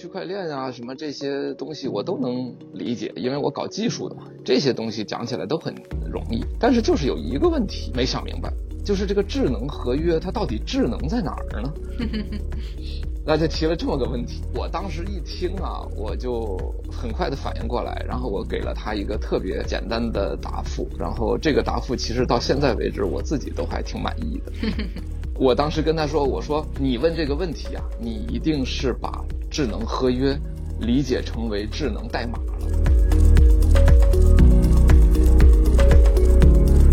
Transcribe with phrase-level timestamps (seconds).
[0.00, 5.74] 区块链啊，什么这些东西我都能理解，因为我搞技术的嘛，这些东西讲起来都很
[6.10, 6.42] 容易。
[6.58, 8.50] 但是就是有一个问题没想明白，
[8.82, 11.72] 就是这个智能合约它到底智能在哪儿呢？
[13.26, 16.56] 那就提了这么个问题，我当时一听啊，我就
[16.90, 24.52] 很快的反应过来，然后我给了他一个特别简单的答复，然后这个答复其实到现在为止我自己都还挺满意的。
[25.36, 30.38] 我当时跟他说：“我说你问这个问题啊，你一定是把智能合约
[30.78, 32.44] 理解成为智能代码了。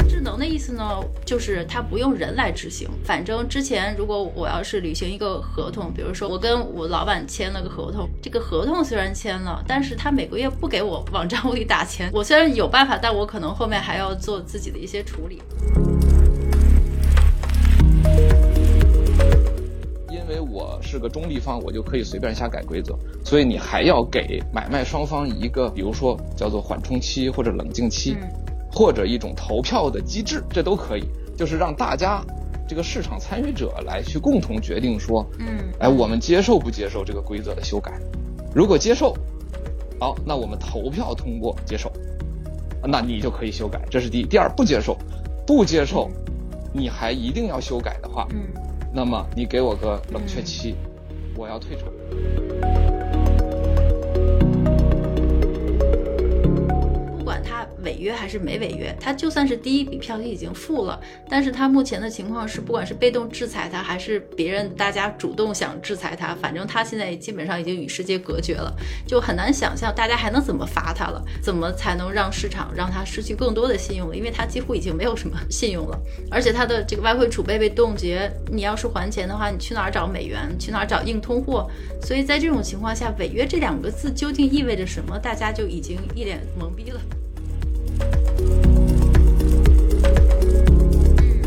[0.09, 0.83] 智能的意思呢，
[1.23, 2.89] 就是它不用人来执行。
[3.03, 12.09] 反正之前如果我要是履行一个合同，比如说我跟我老板签了个合同，这个合同虽然签了，但是他每个月不给我往账户里打钱。
[12.11, 15.41] 我虽然有办法，但我可能后面还要做自己的一些处理。”
[20.57, 28.17] 我是个中立方，我就可以随便瞎改规则，所以你还要给买卖双方一个，比如说叫做缓冲期或者冷静期，
[28.71, 31.03] 或者一种投票的机制，这都可以，
[31.37, 32.25] 就是让大家
[32.67, 35.45] 这个市场参与者来去共同决定说，嗯，
[35.79, 37.91] 哎，我们接受不接受这个规则的修改？
[38.55, 39.15] 如果接受，
[39.99, 41.91] 好，那我们投票通过接受，
[42.83, 44.23] 那你就可以修改，这是第一。
[44.25, 44.97] 第二，不接受，
[45.45, 46.09] 不接受，
[46.73, 48.39] 你还一定要修改的话，嗯。
[48.97, 50.73] 那么你给我个冷却期，
[51.35, 51.77] 我要退
[57.43, 57.65] 他。
[57.83, 58.95] 违约还是没违约？
[58.99, 60.99] 他就算是第一笔票已经付了，
[61.29, 74.15] 但是他目前的情况是，不管是被动制裁他，还是别人大家主动想制裁他，反正他现在基本上已经与世界隔绝了，就很难想象大家还能怎么罚他了，怎么才能让市场让他失去更多的信用了？
[74.15, 75.99] 因为他几乎已经没有什么信用了，
[76.31, 80.49] 而且他的这个外汇储备被冻结，你要是还钱的话，你去哪儿找美元？
[80.59, 81.69] 去哪儿找硬通货？
[82.01, 85.19] 所以在这种情况下，违约这两个字究竟意味着什么？
[85.19, 86.99] 大家就已经一脸懵逼了。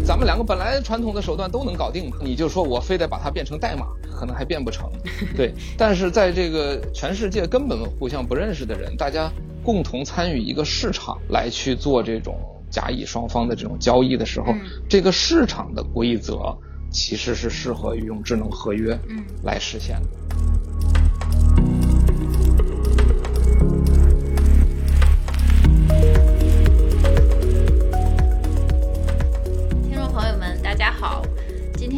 [0.05, 4.91] 咱们两个本来传统的手段都能搞定，你就说我非得把它变成代码，可能还变不成。
[5.37, 9.31] 对，但是在这个全世界根本互相不认识的人，大家
[9.63, 12.37] 共同参与一个市场来去做这种
[12.71, 14.53] 甲乙双方的这种交易的时候，
[14.89, 16.55] 这个市场的规则
[16.91, 18.99] 其实是适合于用智能合约
[19.45, 20.09] 来实现的。
[20.67, 20.70] 今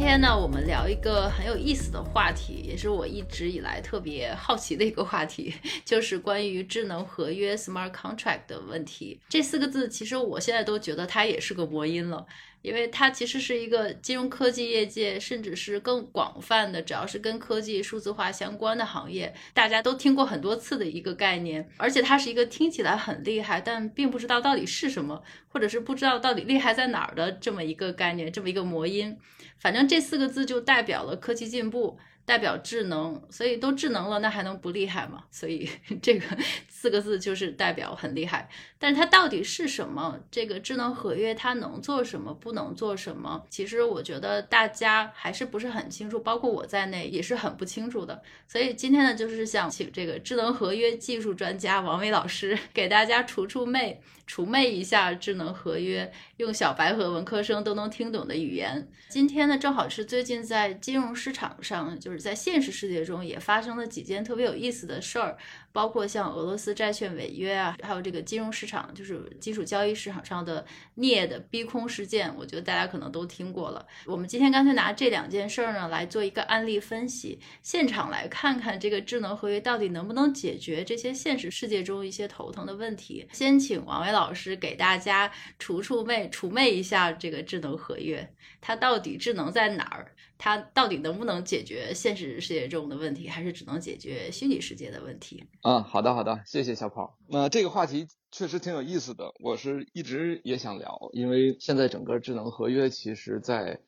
[0.03, 5.55] 天呢，我们聊一个很有意思的话题，也是我一直以来特别好奇的一个话题，
[5.87, 9.21] 就是关于智能合约 （smart contract） 的问题。
[9.29, 12.27] 这四个字，其实我现在都觉得它也是个魔音了。
[12.62, 21.69] 因为它其实是一个金融科技业界，甚至是更广泛的，只要是跟科技数字化相关的行业，大家都听过很多次的一个概念。
[21.77, 29.19] 而且它是一个听起来很厉害，但并不知道到底是什么，或者是不知道到底厉害在哪儿的这么一个概念，这么一个魔音。
[29.59, 31.99] 反正这四个字就代表了科技进步。
[32.25, 35.25] 代表智能，所以都智能了，那还能不厉害吗？
[35.31, 35.69] 所以
[36.00, 36.25] 这个
[36.69, 38.49] 四个字就是代表很厉害。
[38.78, 40.19] 但是它到底是什么？
[40.31, 43.44] 这个智能合约它能做什么，不能做什么？
[43.50, 48.22] 其实我觉得大家还是不是很清楚，包括我在内也是很不清楚的。
[48.47, 54.00] 所以今天呢，就是想请这个智能合约技术专家王伟老师 给大家除除魅。
[54.34, 58.88] 除魅一下智能合约，用小白和文科生都能听懂的语言。
[59.10, 65.37] 今天呢，正好是最近在金融市场上，就是在现实世界中也发生了几件特别有意思的事儿。
[65.72, 70.65] 包括像俄罗斯债券违约啊，还有这个金融市场，就是基础交易市场上的
[70.97, 73.87] 镍的逼空事件，我觉得大家可能都听过了。
[74.06, 83.27] 我们今天干脆拿这两件事儿呢来做一个案例分析，现场来看看这个智能合约到底能不能解决这些现实世界中一些头疼的问题。
[83.33, 90.13] 先请王伟老师给大家除除魅、除魅一下这个智能合约，它到底智能在哪儿？
[90.44, 95.44] 它到底能不能解决现实世界中的问题，还是只能解决虚拟世界的问题？
[95.62, 97.16] 嗯，好的好的，谢谢小跑。
[97.28, 103.78] 那这个话题确实挺有意思的，我是一直也想聊，因为现在整个智能合约，其实在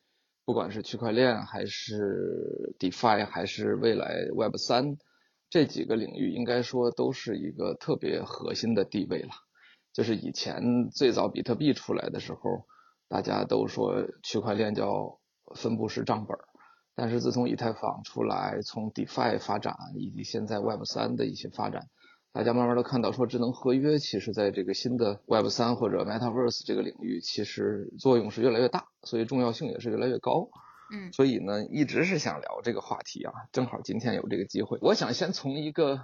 [0.45, 4.95] 不管是区块链还是 DeFi 还是未来 Web 三
[5.49, 9.31] 这几个领域，应该说都是一个特别核心的地位了。
[9.91, 12.65] 就是以前最早比特币出来的时候，
[13.09, 15.19] 大家都说区块链叫
[15.55, 16.37] 分布式账本。
[16.97, 21.87] 但是自从以太坊出来，从 DeFi 发展，以及现在 Web 三的一些发展，
[22.31, 30.49] 大家慢慢都看到说，智能合约其实在这个新的 Web 三或者 Metaverse 这个领域，其实作用是越来越大，所以重要性也是越来越高。
[30.93, 34.77] 嗯所以呢，一直是想聊这个话题啊，正好今天有这个机会。
[34.81, 35.99] 我想先从一个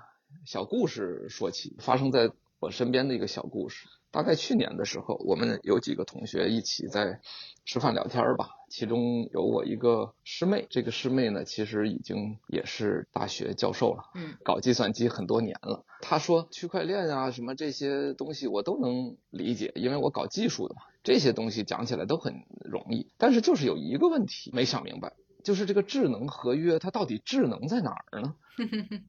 [0.45, 2.31] 小故事说起，发生在
[2.62, 3.88] 我身边的一个小故事。
[4.12, 7.22] 大概去年的时候，我们有几个同学一起在
[7.66, 15.86] 吃饭聊天儿吧，其中有我一个师妹，这个师妹呢，其实已经也是大学教授了，嗯搞计算机很多年了。
[16.02, 23.12] 她说区块链啊什么这些东西我都能理解，因为我搞技术的嘛，这些东西讲起来都很容易。
[23.18, 28.36] 但是就是有一个问题没想明白，就是这个智能合约它到底智能在哪儿呢？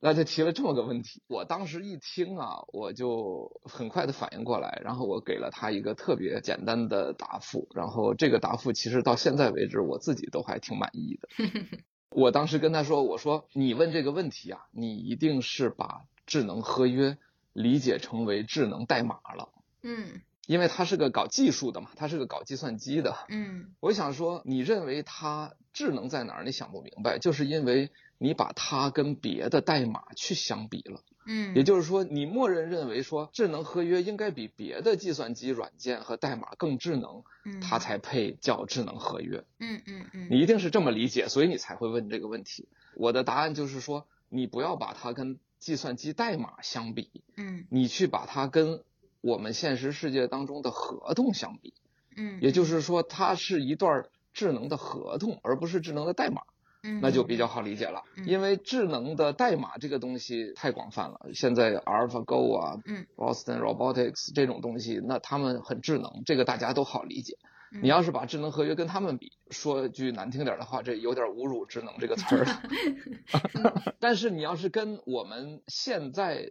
[0.00, 11.28] 那就提了这么个问题，我当时一听啊，我就很快的反应过来，然后我给了他一个特别简单的答复，然后这个答复其实到现在为止我自己都还挺满意的。
[12.10, 17.18] 我当时跟他说：“我说你问这个问题啊，你一定是把智能合约
[17.52, 19.50] 理解成为智能代码了，
[19.82, 23.14] 嗯因为他是个搞技术的嘛，他是个搞计算机的。
[23.28, 26.44] 嗯我想说，你认为它智能在哪儿？
[26.44, 31.00] 你想不明白，就是因为你把它跟别的代码去相比了。
[31.30, 39.44] 嗯，也就是说，你默认认为说智能合约应该比别的计算机软件和代码更智能，嗯它才配叫智能合约。
[39.58, 42.68] 嗯嗯嗯，你一定是这么理解，所以你才会问这个问题。
[42.94, 48.82] 我的答案就是说，你不要把它跟计算机代码相比，嗯你去把它跟
[49.20, 51.74] 我们现实世界当中的合同相比。
[52.16, 56.42] 嗯，也就是说，它是一段智能的合同，而不是智能的代码。
[56.82, 58.02] 嗯那就比较好理解了。
[58.16, 67.34] 嗯因为智能的代码这个东西太广泛了，现在 AlphaGo 啊，嗯，Boston Robotics 这种东西，那他们很智能，这个大家都好理解。
[67.70, 72.62] 嗯你要是把智能合约跟他们比，说句难听点的话，这有点侮辱智能这个词儿了。
[74.00, 76.50] 但是你要是跟我们现在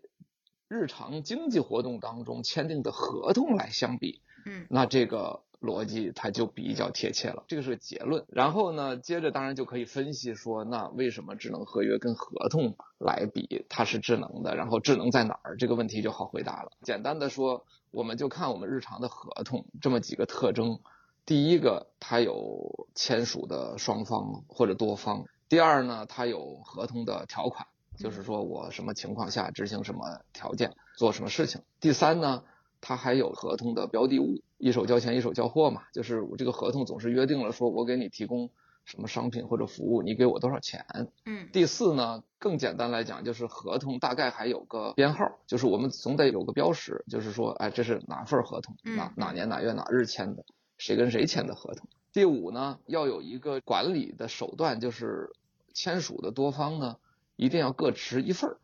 [0.68, 8.26] 日常经济活动当中签订的合同来相比，嗯那这个逻辑它就比较贴切了，这个是个结论。
[8.30, 14.56] 然后呢，接着当然就可以分析说，那为什么智能合约跟合同来比它是智能的？
[14.56, 15.58] 然后智能在哪儿？
[15.58, 16.72] 这个问题就好回答了。
[16.84, 20.80] 简单的说，我们就看我们日常的合同这么几个特征。
[21.26, 27.68] 第一个，它有签署的双方或者多方；第二呢，它有合同的条款，
[27.98, 31.64] 就是说我什么情况下执行什么条件，做什么事情。
[31.82, 32.44] 第三呢，
[32.82, 38.50] 它还有合同的标的物，一手交钱一手交货嘛，就是我这个合同总是约定了说我给你提供
[38.86, 40.86] 什么商品或者服务，你给我多少钱。
[41.26, 50.46] 嗯第四呢，更简单来讲，就是合同大概还有个编号，就是我们总得有个标识，就是说，哎，这是哪份合同，嗯哪哪年哪月哪日签的，
[50.78, 51.88] 谁跟谁签的合同。
[52.14, 55.32] 第五呢，要有一个管理的手段，就是
[55.74, 56.98] 签署的多方呢，
[57.36, 58.58] 一定要各持一份儿。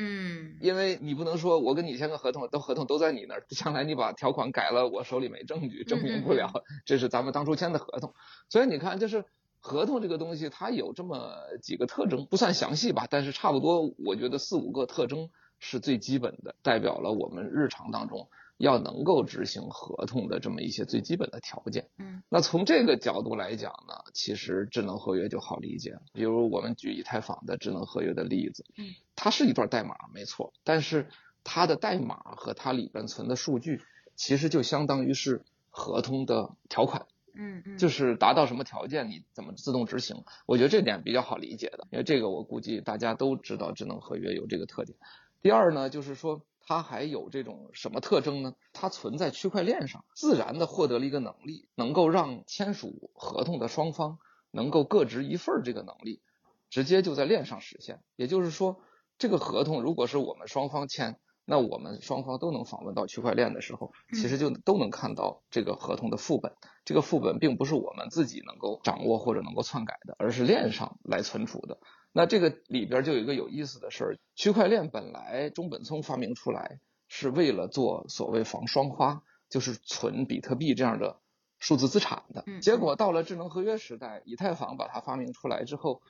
[0.00, 8.14] 嗯因为你不能说我跟你签个合同，都合同都在你那儿， 将来你把条款改了，我手里没证据，证明不了这是咱们当初签的合同。
[8.48, 9.24] 所以你看，就是
[9.58, 21.88] 合同这个东西，它有这么几个特征，不算详细吧，但是差不多，我觉得四五个特征是最基本的，代表了我们日常当中要能够执行合同的这么一些最基本的条件。
[21.96, 26.02] 嗯那从这个角度来讲呢，其实智能合约就好理解了。
[26.12, 31.06] 比如我们举以太坊的智能合约的例子，嗯，它是一段代码没错，但是
[31.44, 33.80] 它的代码和它里边存的数据，
[34.14, 40.24] 其实就相当于是合同的条款，嗯嗯，就是达到什么条件你怎么自动执行。
[40.44, 44.98] 我觉得这点比较好理解的，因为这个我估计大家都知道智能合约有这个特点。
[45.40, 48.52] 第二呢，就是说它还有这种什么特征呢？
[48.74, 54.18] 它存在区块链上，自然的获得了一个能力，能够让签署合同的双方
[54.50, 56.20] 能够各执一份儿这个能力，
[56.68, 58.02] 直接就在链上实现。
[58.16, 58.82] 也就是说，
[59.16, 61.18] 这个合同如果是我们双方签，
[61.50, 66.52] 那我们双方都能访问到区块链的时候，其实就都能看到这个合同的副本。
[66.84, 71.78] 这个副本并不是我们自己能够掌握或者能够篡改的，而是链上来存储的。
[72.12, 81.18] 那这个里边就有一个有意思的事儿，区块链本来中本聪发明出来是为了做所谓防双花，就是存比特币这样的
[81.58, 82.60] 数字资产的嗯。
[82.60, 86.02] 结果到了智能合约时代，以太坊把它发明出来之后，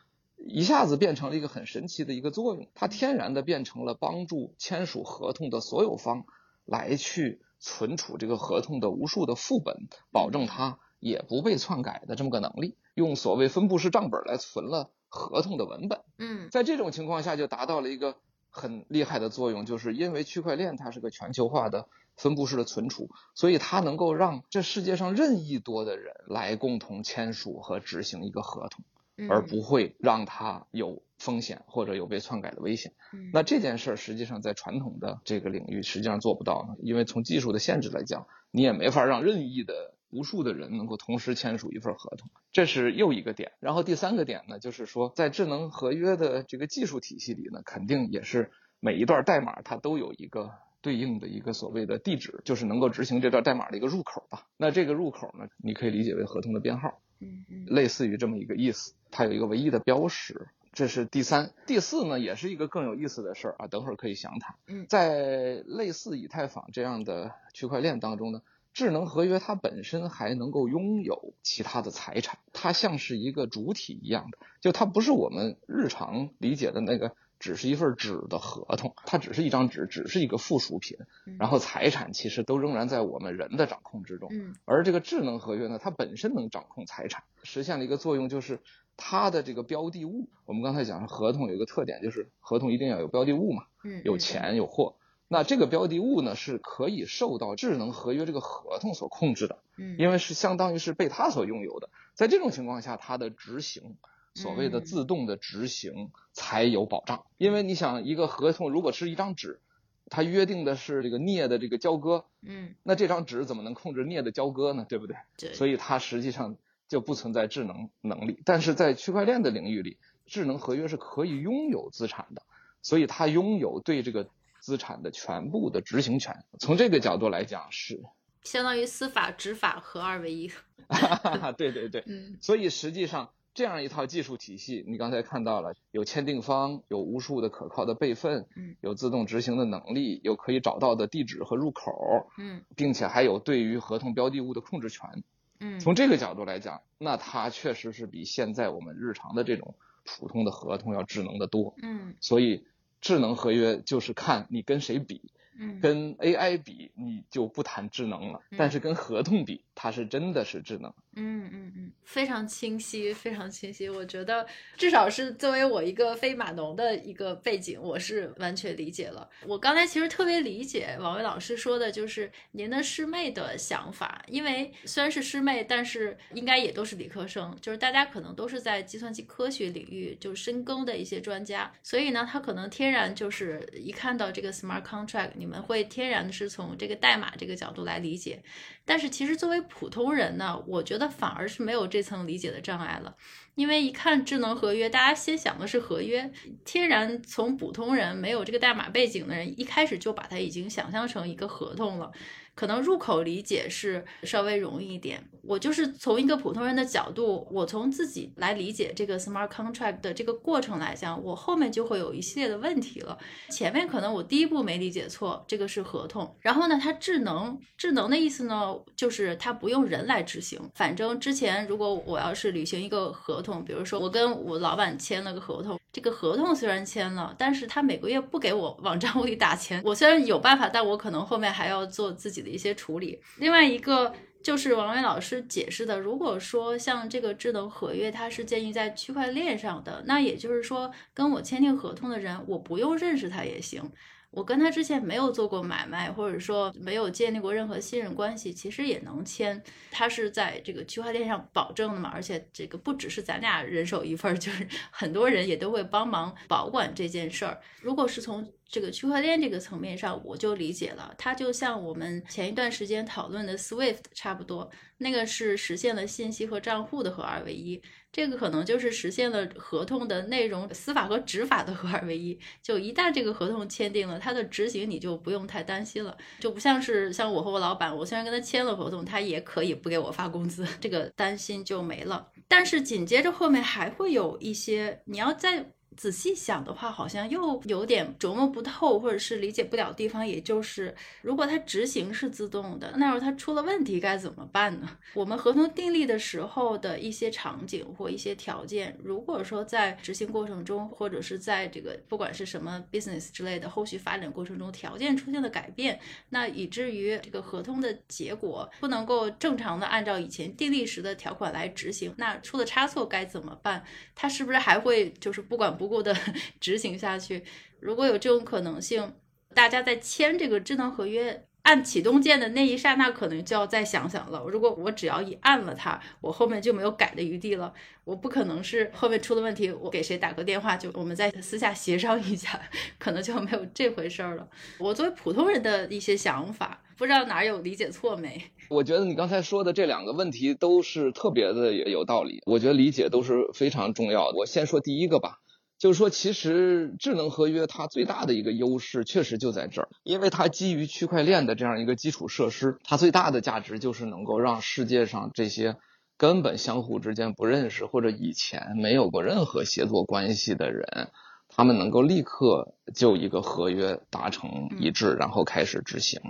[0.47, 6.25] 一下子变成了一个很神奇的一个作用，它天然的变成了帮助签署合同的所有方
[6.65, 16.01] 来去存储这个合同的无数的副本，保证它也不被篡改的这么个能力，用所谓分布式账本来存了合同的文本。
[16.19, 18.17] 嗯在这种情况下，就达到了一个
[18.49, 28.98] 很厉害的作用，就是因为区块链它是个全球化的分布式的存储，所以它能够让这世界上任意多的人来共同签署和执行一个合同，嗯，
[29.29, 32.93] 而不会让它有风险或者有被篡改的危险。
[33.13, 43.53] 嗯那这件事儿实际上在传统的这个领域实际上做不到呢，因为从技术的限制来讲，你也没法让任意的无数的人能够同时签署一份合同，这是又一个点。
[43.61, 54.47] 然后第三个点呢，就是说在智能合约的这个技术体系里呢，肯定也是每一段代码它都有一个对应的一个所谓的地址，就是能够执行这段代码的一个入口吧。
[54.57, 58.95] 那这个入口呢，你可以理解为合同的编号，嗯嗯类似于这么一个意思。
[59.11, 60.49] 它有一个唯一的标识。
[60.71, 64.55] 这是第三、第四呢，也是一个更有意思的事儿啊，等会儿可以详谈。
[64.69, 68.43] 嗯在类似以太坊这样的区块链当中呢，
[68.75, 80.99] 智能合约它本身还能够拥有其他的财产，它像是一个主体一样的，就它不是我们日常理解的那个只是一份纸的合同，它只是一张纸，只是一个附属品，
[81.39, 84.29] 然后财产其实都仍然在我们人的掌控之中。
[84.33, 88.61] 嗯而这个智能合约呢，它本身能掌控财产，实现了一个作用，就是
[88.97, 90.29] 它的这个标的物。
[90.47, 94.97] 我们刚才讲合同有一个特点，就是合同一定要有标的物嘛，嗯，有钱有货。
[95.31, 101.91] 那这个标的物呢，是可以受到智能合约这个合同所控制的，嗯，因为是相当于是被它所拥有的。
[102.15, 103.97] 在这种情况下，它的执行，
[104.39, 107.27] 所谓的嗯自动的执行才有保障。
[107.37, 109.61] 因为你想，一个合同如果是一张纸，
[110.09, 114.87] 它约定的是这个镍的这个交割，嗯那这张纸怎么能控制镍的交割呢？
[114.89, 115.17] 对不对？
[115.37, 118.41] 对，所以它实际上就不存在智能能力。
[118.45, 122.43] 但是在区块链的领域里，智能合约是可以拥有资产的，
[122.81, 124.31] 所以它拥有对这个
[124.61, 126.45] 资产的全部的执行权。
[126.59, 128.01] 从这个角度来讲是，
[128.43, 130.51] 相当于司法执法合二为一。
[131.59, 132.03] 对对对。
[132.07, 138.77] 嗯所以实际上这样一套技术体系，你刚才看到了，有签订方，有无数的可靠的备份，嗯。
[138.83, 142.63] 有自动执行的能力，有可以找到的地址和入口，嗯。
[142.77, 145.25] 并且还有对于合同标的物的控制权。
[145.59, 149.75] 嗯，从这个角度来讲，那它确实是比现在我们日常的这种
[150.05, 151.75] 普通的合同要智能的多。
[151.83, 152.15] 嗯。
[152.21, 152.65] 所以，
[153.01, 155.81] 智能合约就是看你跟谁比，嗯。
[155.81, 158.57] 跟 AI 比你就不谈智能了，嗯。
[158.57, 160.95] 但是跟合同比，它是真的是智能。
[161.19, 163.89] 嗯嗯嗯，非常清晰，非常清晰。
[163.89, 164.47] 我觉得
[164.77, 169.29] 至少是作为我一个非码农的一个背景，我是完全理解了。
[169.45, 188.41] 我刚才其实特别理解王威老师说的，就是您的师妹的想法，因为虽然是师妹，但是应该也都是理科生，就是大家可能都是在计算机科学领域就深耕的一些专家，所以呢，他可能天然就是一看到这个 smart contract，你们会天然的是从这个代码这个角度来理解。
[188.89, 193.15] 但是其实作为普通人呢，我觉得反而是没有这层理解的障碍了，
[193.59, 196.31] 因为一看智能合约，大家先想的是合约，
[196.65, 202.13] 天然从普通人没有这个代码背景的人，一开始就把它已经想象成一个合同了。
[202.55, 205.23] 可能入口理解是稍微容易一点。
[205.45, 213.17] 我就是从一个普通人的角度，我从自己来理解这个 smart contract 的这个过程来讲，我后面就会有一系列的问题了。
[213.49, 216.37] 前面可能我第一步没理解错，这个是合同。
[216.41, 220.61] 然后呢，它智能，智能的意思呢，就是它不用人来执行。
[220.75, 229.83] 反正之前如果我要是履行一个合同，比如说我跟我老板签了个合同，这个合同虽然签了，但是他每个月不给我往账户里打钱。
[229.85, 233.21] 我虽然有办法，但我可能后面还要做自己的一些处理。
[233.39, 234.13] 另外一个。
[234.41, 243.83] 就是王伟老师解释的，如果说像这个智能合约，它是建立在区块链上的，那也就是说，跟我签订合同的人，我不用认识他也行。
[244.31, 249.61] 我跟他之前没有做过买卖，或者说没有建立过任何信任关系，其实也能签。
[249.91, 257.59] 他是在这个区块链上保证的嘛，而且这个不只是咱俩人手一份，就是很多人也都会帮忙保管这件事儿。
[257.81, 267.81] 如果是从这个区块链这个层面上，我就理解了，它就像我们前一段时间讨论的 SWIFT 差不多，那个是实现了信息和账户的合二为一。
[268.11, 272.39] 这个可能就是实现了合同的内容、司法和执法的合二为一。
[272.63, 282.27] 就一旦这个合同签订了，它的执行你就不用太担心了，就不像是像我和我老板，我虽然跟他签了合同，他也可以不给我发工资，这个担心就没了。
[282.47, 285.73] 但是紧接着后面还会有一些，你要在。
[285.99, 290.25] 仔细想的话，好像又有点琢磨不透，或者是理解不了地方。
[290.25, 294.89] 也就是，如果它执行是自动的，那要是它出了问题该怎么办呢？
[295.15, 313.85] 我们合同订立的时候的一些场景或一些条件，如果说在执行过程中，或者是在这个不管是什么 business 之类的后续发展过程中，条件出现了改变，那以至于这个合同的结果不能够正常的按照以前订立时的条款来执行，那出了差错该怎么办？
[314.15, 316.15] 它是不是还会就是不管不顾的
[316.61, 317.43] 执行下去？
[317.81, 319.15] 如果有这种可能性，
[319.55, 321.45] 大家在签这个智能合约。
[321.63, 324.43] 按启动键的那一刹那，可能就要再想想了。
[324.49, 327.71] 如果我只要一按了它，我后面就没有改的余地了。
[328.05, 332.59] 我不可能是后面出了问题，我给谁打个电话，就我们再私下协商一下，
[332.99, 334.49] 可能就没有这回事儿了。
[334.79, 338.43] 我作为普通人的一些想法，不知道哪有理解错没？
[338.71, 344.39] 我觉得你刚才说的这两个问题都是特别的有道理，我觉得理解都是非常重要的。
[344.39, 345.41] 我先说第一个吧。
[345.79, 355.77] 就是说，其实智能合约它最大的一个优势，确实就在这儿，因为它基于区块链的这样一个基础设施，它最大的价值就是能够让世界上这些
[356.17, 361.11] 根本相互之间不认识或者以前没有过任何协作关系的人，
[361.49, 366.21] 他们能够立刻就一个合约达成一致，然后开始执行。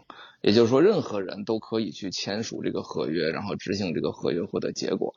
[0.42, 5.14] 也就是说，任何人都可以去签署这个合约，然后执行这个合约获得结果。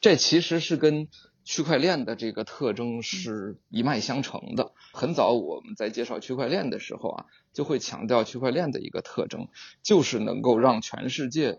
[0.00, 1.08] 这其实是跟
[1.44, 4.72] 区块链的这个特征是一脉相承的。
[4.92, 9.48] 很早我们在介绍区块链的时候啊，就会强调区块链的一个特征，
[9.82, 11.58] 就是能够让全世界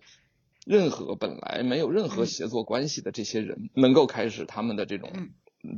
[0.66, 5.12] 任何本来没有任何协作关系的这些人，能够开始他们的这种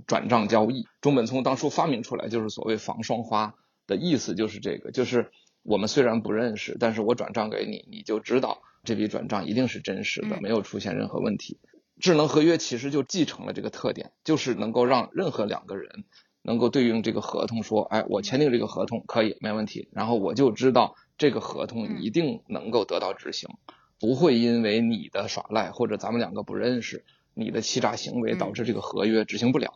[0.05, 0.85] 转账交易。
[1.01, 3.55] 中本聪当初发明出来就是所谓防双花
[3.87, 5.31] 的意思，就是这个，就是
[5.63, 11.57] 我们虽然不认识，但是我转账给你，你就知道这笔转账一定是真实的，没有出现任何问题。
[12.03, 16.03] 智能合约其实就继承了这个特点，就是能够让任何两个人
[16.41, 23.49] 能够对应这个合同说，哎，我签订这个合同可以没问题，然后我就知道这个合同一定能够得到执行，
[24.01, 29.75] 不会因为你的耍赖或者咱们两个不认识，你的欺诈行为导致这个合约执行不了。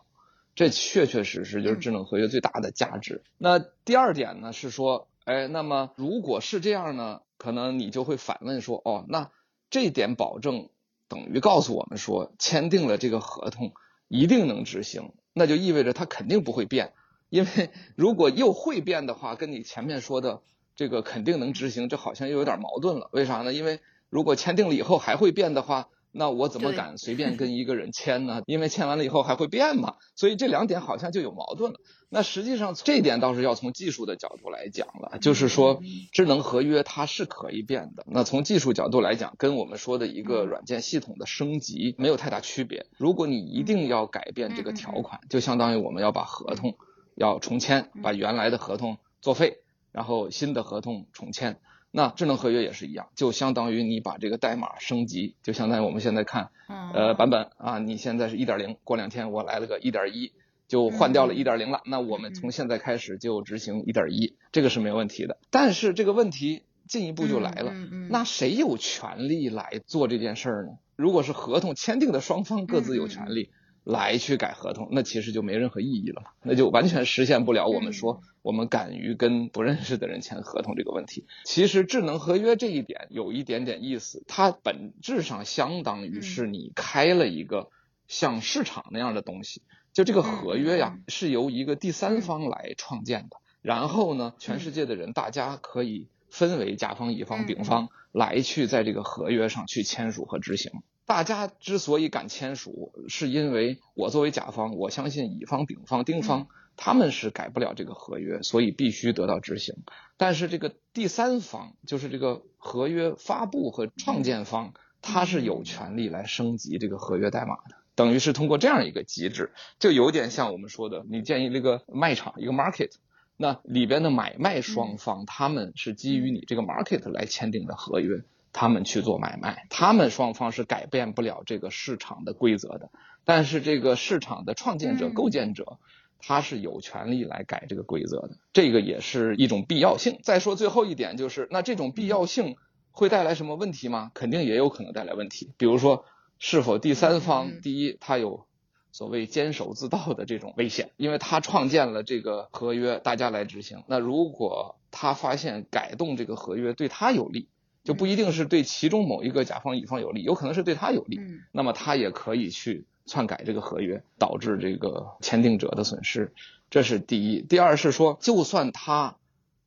[0.54, 3.22] 这确确实实就是智能合约最大的价值。
[3.38, 9.30] 那第二点呢是说，哎，那么如果是这样呢，可能你就会反问说，哦，那
[9.70, 10.68] 这点保证。
[11.08, 13.72] 等于告诉我们说，签订了这个合同
[14.08, 16.92] 一定能执行，那就意味着它肯定不会变。
[17.28, 20.42] 因为如果又会变的话，跟你前面说的
[20.76, 23.08] 这个肯定能执行，这好像又有点矛盾了。
[23.12, 23.52] 为啥呢？
[23.52, 25.88] 因为如果签订了以后还会变的话。
[26.18, 28.42] 那我怎么敢随便跟 一个人签呢？
[28.46, 31.78] 因为签完了以后还会变嘛，所以这两点好像就有矛盾了。
[32.10, 35.80] 那实际上这一点倒是要从技术的角度来讲了，就是说
[36.12, 38.04] 智能合约它是可以变的。
[38.06, 42.86] 那从技术角度来讲，跟我们说的一个软件系统的升级没有太大区别。
[42.96, 46.76] 如果你一定要改变这个条款，就相当于我们要把合同
[47.14, 49.58] 要重签，把原来的合同作废，
[49.92, 51.60] 然后新的合同重签。
[51.90, 60.32] 那智能合约也是一样，就相当于你把这个代码升级，就相当于我们现在看，呃，版本啊，你现在是一点零，过两天我来了个一点一，
[60.68, 61.80] 就换掉了一点零了。
[61.86, 65.38] 那我们从现在开始就执行一点一，这个是没有问题的。
[65.50, 67.72] 但是这个问题进一步就来了，
[68.10, 70.72] 那谁有权利来做这件事儿呢？
[70.96, 73.50] 如果是合同签订的双方各自有权利。
[73.88, 81.24] 来去改合同，那其实就没任何意义了嘛，那就完全实现不了我们说我们敢于跟不认识的人签合同这个问题。
[81.46, 87.70] 其实智能合约这一点有一点点意思，它本质上相当于是你开了一个
[88.06, 89.62] 像市场那样的东西，
[89.94, 100.72] 就这个合约呀是由一个第三方来创建的，然后呢，全世界的人大家可以分为甲方、乙方、丙方来去在这个合约上去签署和执行。
[101.08, 109.74] 大家之所以敢签署，是因为我作为甲方，我相信乙方、丙方、丁方他们是改不了这个合约，所以必须得到执行。
[110.18, 122.90] 但是这个第三方，就是这个合约发布和创建方，他是有权利来升级这个合约代码的，等于是通过这样一个机制，就有点像我们说的，你建议这个卖场一个 market，
[123.38, 128.22] 那里边的买卖双方他们是基于你这个 market 来签订的合约。
[128.60, 132.90] 他们去做买卖，他们双方是改变不了这个市场的规则的，
[133.24, 135.78] 但是这个市场的创建者、构建者，
[136.18, 140.18] 他是有权利来改这个规则的，这个也是一种必要性。
[140.24, 142.56] 再说最后一点，就是那这种必要性
[142.90, 144.10] 会带来什么问题吗？
[144.12, 146.04] 肯定也有可能带来问题，比如说
[146.40, 148.48] 是否第三方，第一他有
[148.90, 157.46] 所谓监守自盗的这种危险，因为他创建了这个合约，大家来执行，那如果他发现改动这个合约对他有利。
[157.88, 161.18] 就不一定是对其中某一个甲方乙方有利，有可能是对他有利。
[161.52, 166.34] 那么他也可以去篡改这个合约，导致这个签订者的损失。
[166.68, 167.40] 这是第一。
[167.40, 169.16] 第二是说，就算他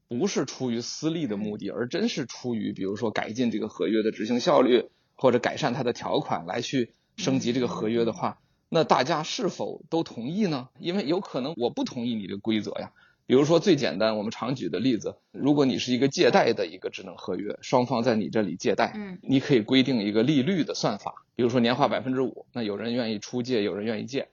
[0.07, 8.37] 不是出于私利的目的，而真是出于比如说改进这个合约的执行效率，或者改善它的条款来去升级这个合约的话，
[8.69, 10.69] 那大家是否都同意呢？
[10.77, 12.91] 因为有可能我不同意你的规则呀。
[13.31, 24.27] 比如说最简单，我们常举的例子，如果你是一个借贷的一个智能合约，双方在你这里借贷，嗯，你可以规定一个利率的算法，比如说年化百分之五，那有人愿意出借，有人愿意借，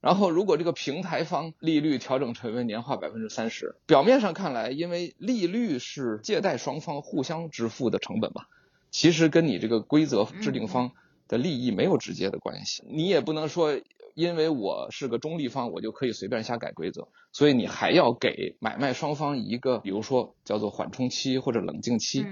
[0.00, 8.44] 然后如果这个平台方利率调整成为年化百分之三十，表面上看来，因为利率是借贷双方互相支付的成本嘛，
[8.92, 10.92] 其实跟你这个规则制定方
[11.26, 12.84] 的利益没有直接的关系。
[12.86, 13.80] 你也不能说，
[14.14, 22.24] 因为我是个中立方，我就可以随便瞎改规则，所以你还要给买卖双方一个，比如说叫做缓冲期或者冷静期，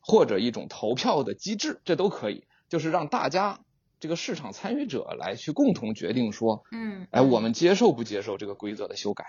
[0.00, 3.60] 或者一种投票的机制，这都可以，就是让大家。
[4.00, 9.24] 这个市场参与者来去共同决定说，嗯，哎，我们接受不接受这个规则的修改？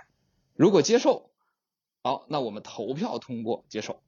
[0.54, 1.32] 如果接受，
[2.04, 4.00] 好，那我们投票通过接受，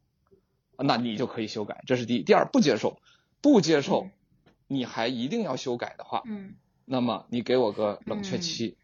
[0.77, 1.81] 那你就可以修改。
[1.87, 2.21] 这是第一。
[2.21, 2.99] 第二，不接受，
[3.41, 4.09] 不接受，
[4.67, 6.53] 你还一定要修改的话，嗯，
[6.91, 8.75] 那么你给我个冷却期，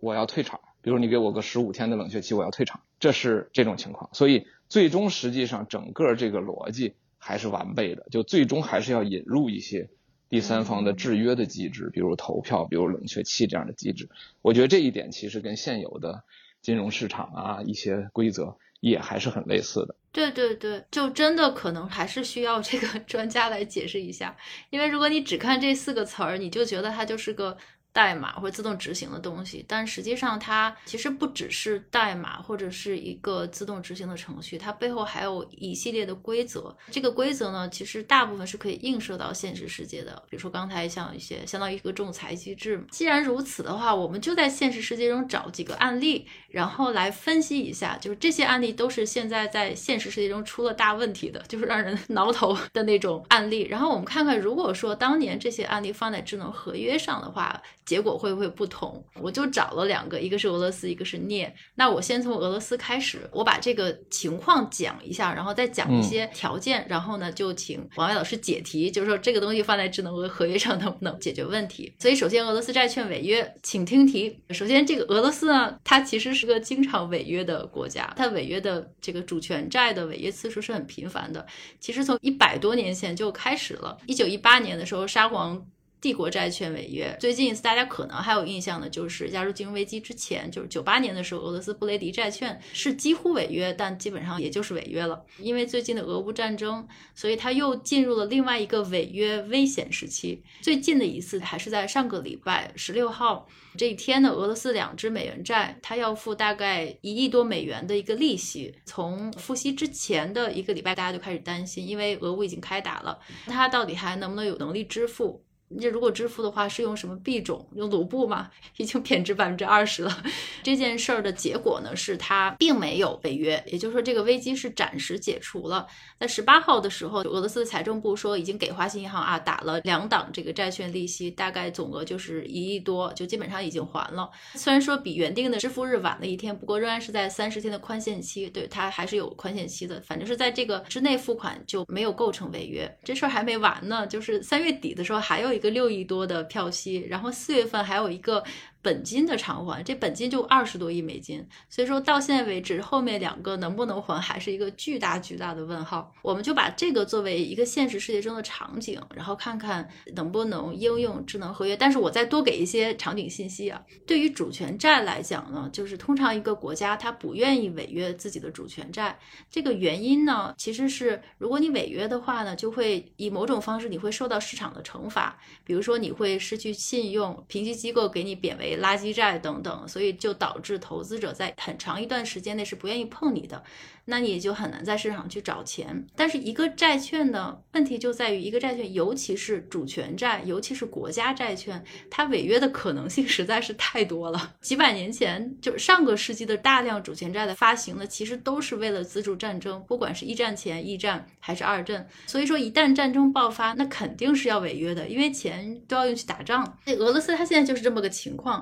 [0.00, 0.58] 我要退场。
[0.80, 2.80] 比如你给我个十五天的冷却期，我要退场。
[2.98, 4.10] 这是这种情况。
[4.12, 9.90] 所以最终实际上整个这个逻辑还是完备的，就最终还是要引入一些。
[10.28, 14.08] 第三方的制约的机制，比如投票，比如冷却期这样的机制，
[14.40, 16.24] 我觉得这一点其实跟现有的
[16.62, 19.94] 金融市场啊一些规则也还是很类似的。
[20.12, 24.36] 对对对，就真的可能还是需要这个 专家来解释一下，
[24.70, 27.56] 因为如果你只看这四个词儿，你就觉得它就是个。
[27.92, 36.74] 代码或者自动执行的东西，但实际上它其实不只是代码或者是一个自动执行的程序，它背后还有一系列的规则。
[36.90, 40.22] 这个规则呢，其实大部分是可以映射到现实世界的。
[40.30, 42.82] 比如说刚才像一些相当于一个仲裁机制。
[42.90, 53.66] 既然如此的话，我们就在现实世界中找几个案例，然后来分析一下，就是这些案例都是现在在现实世界中出了大问题的，就是让人 挠头的那种案例。
[53.68, 57.60] 然后我们看看，如果说当年这些案例放在智能合约上的话。
[57.84, 59.04] 结果会不会不同？
[59.20, 61.52] 我就找了两个，一个是俄罗斯，一个是镍。
[61.74, 71.92] 那我先从俄罗斯开始，我把这个情况讲一下，然后再讲一些条件，然后呢就请王伟老师解题，就是说这个东西放在智能合合约上能不能解决问题？
[71.98, 74.40] 所以首先俄罗斯债券违约，请听题。
[74.50, 81.44] 首先这个俄罗斯呢，它其实是个经常违约的国家，它违约的这个主权债的违约次数是很频繁的。
[81.80, 85.66] 其实从一百多年前就开始了，一九一八年的时候沙皇。
[86.02, 95.24] 帝国债券违约，最近一次大家可能还有印象的，就是加入金融危机之前，就是九八年的时候，俄罗斯布雷迪债券是几乎违约，但基本上也就是违约了。
[95.38, 96.84] 因为最近的俄乌战争，
[97.14, 100.42] 所以它又进入了另外一个违约危险时期。
[100.60, 103.46] 最近的一次还是在上个礼拜十六号
[103.78, 108.74] 这一天呢，俄罗斯两支美元债，它要付大概一亿多美元的一个利息。
[108.84, 115.44] 从付息之前的一个礼拜，大家就开始担心，因为俄乌已经开打了，它到底还能不能有能力支付？
[115.80, 117.66] 这如果支付的话，是用什么币种？
[117.74, 118.50] 用卢布吗？
[118.76, 120.22] 已经贬值百分之二十了。
[120.62, 125.86] 这件事儿的结果呢，是它并没有违约，也就是说，这个危机是暂时解除了。
[126.20, 134.30] 在十八号的时候，俄罗斯的财政部说已经给花旗银行啊打了两档这个债券利息，大概总额就是一亿多，就基本上已经还了。
[134.54, 140.00] 虽然说比原定的支付日晚了一天，不过仍然是在三十天的宽限期，对它还是有宽限期的。
[140.02, 142.92] 反正是在这个之内付款就没有构成违约。
[143.02, 145.61] 这事儿还没完呢，就是三月底的时候还有一。
[145.62, 148.44] 个六亿多的票息，然后四月份还有一个。
[148.82, 156.12] 本金的偿还，这本金就二十多亿美金，所以说到现在为止，后面两个能不能还还是一个巨大巨大的问号。
[156.20, 161.76] 我们就把这个作为一个现实世界中的场景，然后看看能不能应用智能合约。
[161.76, 163.80] 但是我再多给一些场景信息啊。
[164.04, 169.16] 对于主权债来讲呢，就是通常一个国家它不愿意违约自己的主权债，
[169.48, 178.71] 这个原因呢，其实是如果你违约的话呢，就会以某种方式你会受到市场的惩罚，比如说你会失去信用，评级机构给你贬为。
[178.80, 183.62] 垃圾债等等，所以就导致投资者在很长一段时间内是不愿意碰你的。
[184.04, 186.04] 那你也就很难在市场去找钱。
[186.16, 194.54] 但是一个债券呢，问题就在于一个债券，尤其是主权债，尤其是国家债券，它违约的可能性实在是太多了。
[194.60, 202.04] 几百年前，就上个世纪的大量主权债的发行呢，其实都是为了资助战争，不管是一战前、一战还是二战。
[202.26, 206.76] 所以说，一旦战争爆发，那肯定是要违约的，因为钱都要用去打仗。
[206.86, 208.61] 那俄罗斯它现在就是这么个情况。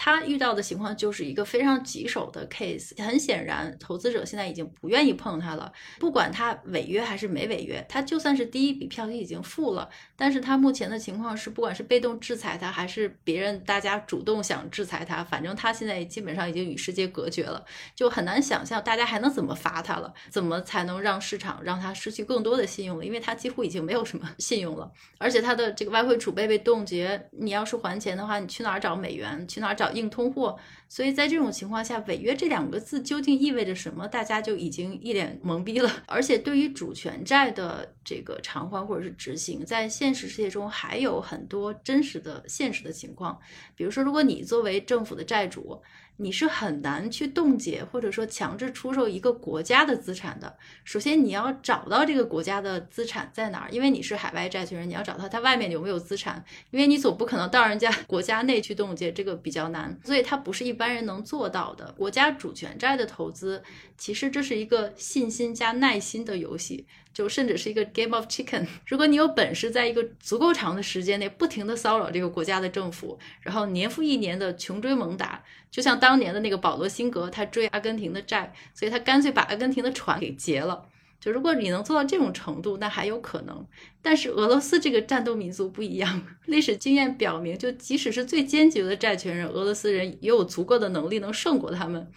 [0.00, 5.72] 他遇到的情况就是一个非常棘手的 case，很显然，投资者现在已经不愿意碰它了。
[5.98, 17.64] 不管他违约还是没违约，他就算是第一笔票息已经付了，但是他目前的情况是，不管是被动制裁他，还是别人大家主动想制裁他，反正他现在基本上已经与世界隔绝了，
[17.96, 23.04] 就很难想象大家还能怎么罚他了，怎么才能让市场让他失去更多的信用了？
[23.04, 29.44] 因为他几乎已经没有什么 信用了，而且他的这个外汇储备被冻结，你要是还钱的话，你去哪儿找美元？
[29.48, 29.87] 去哪儿找？
[29.92, 35.90] 硬通货，所以在这种情况下，违约这两个字究竟意味着什么，大家就已经一脸懵逼了。
[36.06, 43.38] 而且对于主权债的这个偿还或者是执行，在现实世界中还有很多真实的现实的情况，
[43.74, 45.80] 比如说，如果你作为政府的债主。
[46.20, 50.56] 你是很难去冻结或者说强制出售一个国家的资产的。
[50.84, 61.94] 首先，你要找到这个国家的资产在哪儿，因为你是海外债权人，你要找到它外面有没有资产，因为你总不可能到人家 国家内去冻结，这个比较难，所以它不是一般人能做到的。
[61.96, 63.62] 国家主权债的投资，
[63.96, 66.86] 其实这是一个信心加耐心的游戏。
[67.12, 68.66] 就甚至是一个 game of chicken。
[68.86, 80.86] 如果你有本事在一个足够长的时间内不停的骚扰这个国家的政府，然后年复一年的穷追猛打，就像当年的那个保罗辛格，他追阿根廷的债，所以他干脆把阿根廷的船给劫了。
[81.20, 83.66] 就如果你能做到这种程度，那还有可能。
[84.00, 92.08] 但是俄罗斯这个战斗民族不一样， 历史经验表明，就即使是最坚决的债权人，俄罗斯人也有足够的能力能胜过他们。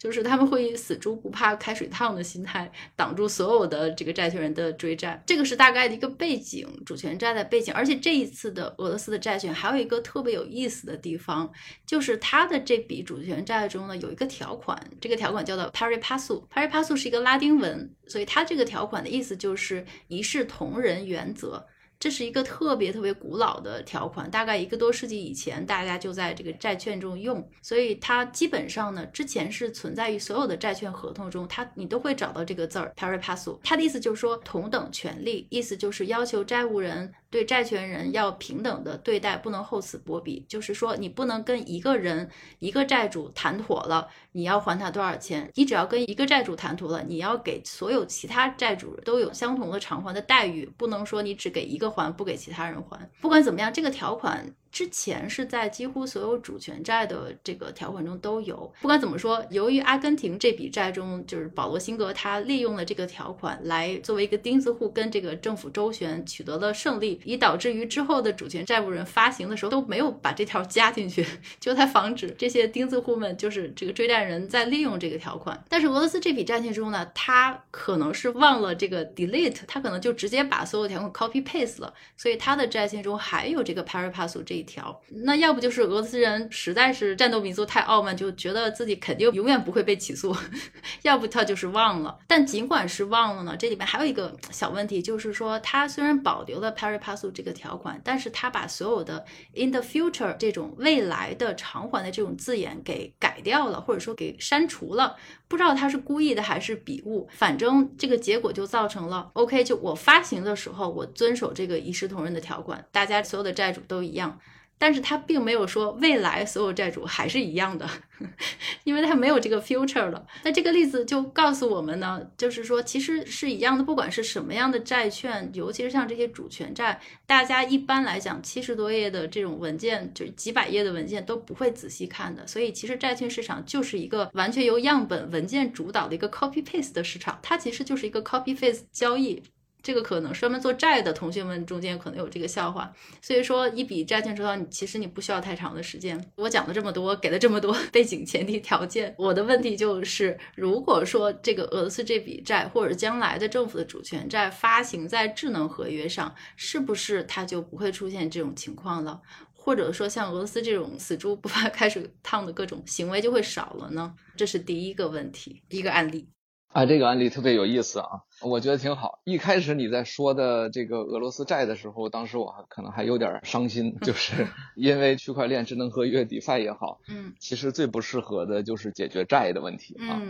[0.00, 7.72] 就是他们会以死猪不怕开水烫的心态挡住所有的这个债权人的追债，这个是大概的一个背景，主权债的背景。
[7.74, 11.52] 而且这一次的俄罗斯的债券还有一个特别有意思的地方，
[11.84, 21.66] 就是它的这笔主权债中呢有一个条款，这个条款叫做 pari passu，pari passu 是一个拉丁文，所以它这个条款的意思就是一视同仁原则。
[22.00, 37.12] 这是一个特别特别古老的条款，大概一个多世纪以前，大家就在这个债券中用，所以它基本上呢，之前是存在于所有的债券合同中，它你都会找到这个字儿 pari passu，它的意思就是说同等权利，意思就是要求债务人。
[37.30, 40.44] 对债权人要平等的对待，不能厚此薄彼。
[40.48, 45.50] 就是说，你不能跟一个人、一个债主谈妥了，你要还他多少钱？
[45.54, 53.10] 你只要跟一个债主谈妥了，你要给所有其他债主都有相同的偿还的待遇，不能说你只给一个还，不给其他人还。
[53.20, 54.54] 不管怎么样，这个条款。
[54.72, 58.72] 之前是在几乎所有主权债的这个条款中都有。
[58.80, 71.26] 不管怎么说，由于阿根廷这笔债中，就是保罗辛格他利用了这个条款来作为一个钉子户，跟这个政府周旋，取得了胜利，以导致于之后的主权债务人发行的时候都没有把这条加进去，
[71.58, 75.60] 就在防止这些钉子户们就是这个追债人在利用这个条款。
[75.68, 84.59] 但是俄罗斯这笔债券中呢，他可能是忘了这个 delete，他可能就直接把所有条款 copy paste 了，所以他的债券中还有这个 pari passu 这。
[84.60, 90.32] 一条，那要不就是俄罗斯人实在是战斗民族太傲慢，就觉得自己肯定永远不会被起诉；
[91.02, 92.18] 要不他就是忘了。
[92.26, 105.16] 但尽管是忘了呢，这里面还有一个小问题，就是说他虽然保留了 pari passu 这个条款，但是他把所有的 in the future 这种未来的偿还的这种字眼给改掉了，或者说给删除了。
[105.50, 109.64] 不知道他是故意的还是笔误，反正这个结果就造成了 OK。
[109.64, 114.38] 就我发行的时候，我遵守这个一视同仁的条款，大家所有的债主都一样。
[114.80, 117.86] 但是他并没有说未来所有债主还是一样的，
[118.84, 120.26] 因为他没有这个 future 了。
[120.42, 132.46] 那这个例子就告诉我们呢，就是说其实是一样的，不管是什么样的债券，尤其是像这些主权债，大家一般来讲七十多页的这种文件，就是几百页的文件都不会仔细看的。
[132.46, 139.42] 所以其实债券市场就是一个完全由样本文件主导的一个 copy paste 的市场，它其实就是一个 copy paste 交易。
[139.82, 146.22] 这个可能专门做债的同学们中间可能有这个笑话，所以说一笔债券收到，你其实你不需要太长的时间。
[146.36, 159.20] 我讲了这么多，给了这么多 背景前提条件，我的问题就是，如果说这个俄罗斯这笔债或者将来的政府的主权债发行在智能合约上，是不是它就不会出现这种情况了？
[159.52, 164.14] 或者说像俄罗斯这种死猪不怕 开水烫的各种行为就会少了呢？
[164.34, 166.26] 这是第一个问题，第一个案例。
[166.72, 169.18] 啊，这个案例特别有意思啊，我觉得挺好。
[169.24, 180.22] 一开始你在说的这个俄罗斯债的时候，当时我还可能还有点伤心，就是因为区块链、智能合约、DeFi 也好，嗯，其实最不适合的就是解决债的问题啊。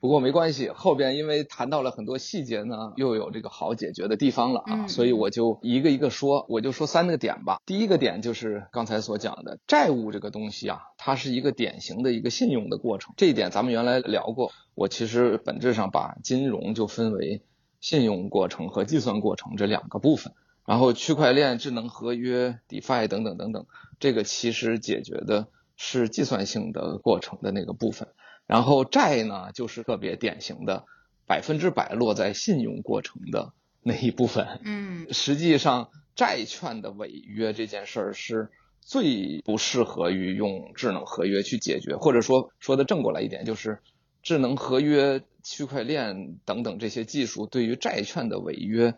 [0.00, 7.60] 不过没关系，后边因为谈到了很多细节呢，又有这个好解决的地方了啊，所以我就一个一个说，我就说三个点吧。
[7.66, 14.52] 第一个点就是刚才所讲的债务这个东西啊，它是一个典型的一个信用的过程，这一点咱们原来聊过。
[14.74, 17.42] 我其实本质上把金融就分为
[17.80, 20.32] 信用过程和计算过程这两个部分，
[20.64, 23.66] 然后区块链、智能合约、DeFi 等等等等，
[23.98, 28.06] 这个其实解决的是计算性的过程的那个部分。
[28.48, 30.86] 然后债呢，就是特别典型的
[31.26, 34.60] 百分之百落在信用过程的那一部分。
[34.64, 43.80] 嗯，实际上债券的违约这件事儿是最不适合于用智能合约去解决，或者说说的正过来一点，就是
[44.22, 48.94] 智能合约、区块链等等这些技术对于债券的违约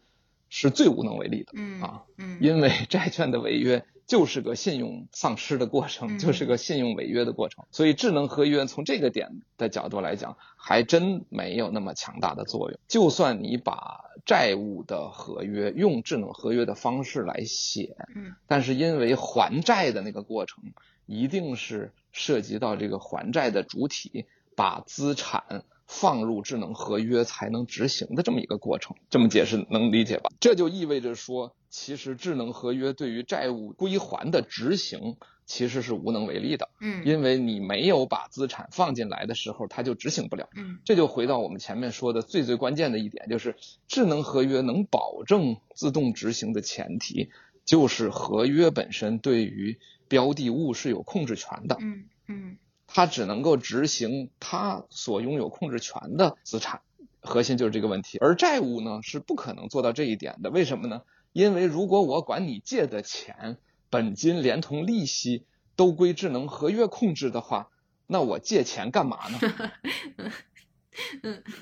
[0.48, 1.52] 是最无能为力的。
[1.56, 3.84] 嗯啊，嗯，因为债券的违约。
[4.10, 7.64] 就是个信用丧失的过程，嗯就是个信用违约的过程。
[7.70, 12.80] 所以智能合约从这个点的角度来讲，还真没有那么强大的作用。
[12.88, 20.64] 就算你把债务的合约用智能合约的方式来写，嗯但是因为还债的那个过程，
[21.06, 28.96] 一定是涉及到这个还债的主体把资产放入智能合约才能执行的这么一个过程。
[29.10, 30.30] 这么解释能理解吧？
[30.38, 40.48] 这就意味着说，其实智能合约对于债务归还的执行其实是无能为力的，嗯因为你没有把资产放进来的时候，它就执行不了。
[40.54, 43.56] 嗯这就回到我们前面说的最最关键的一点，就是
[43.88, 47.30] 智能合约能保证自动执行的前提，
[47.64, 52.58] 就是合约本身对于标的物是有控制权的，嗯嗯
[52.92, 56.80] 它只能够执行它所拥有控制权的资产，
[57.20, 58.18] 核心就是这个问题。
[58.18, 61.02] 而债务呢是不可能做到这一点的，为什么呢？
[61.32, 65.44] 因为如果我管你借的钱本金连同利息
[65.76, 67.68] 都归智能合约控制的话，
[68.08, 69.38] 那我借钱干嘛呢？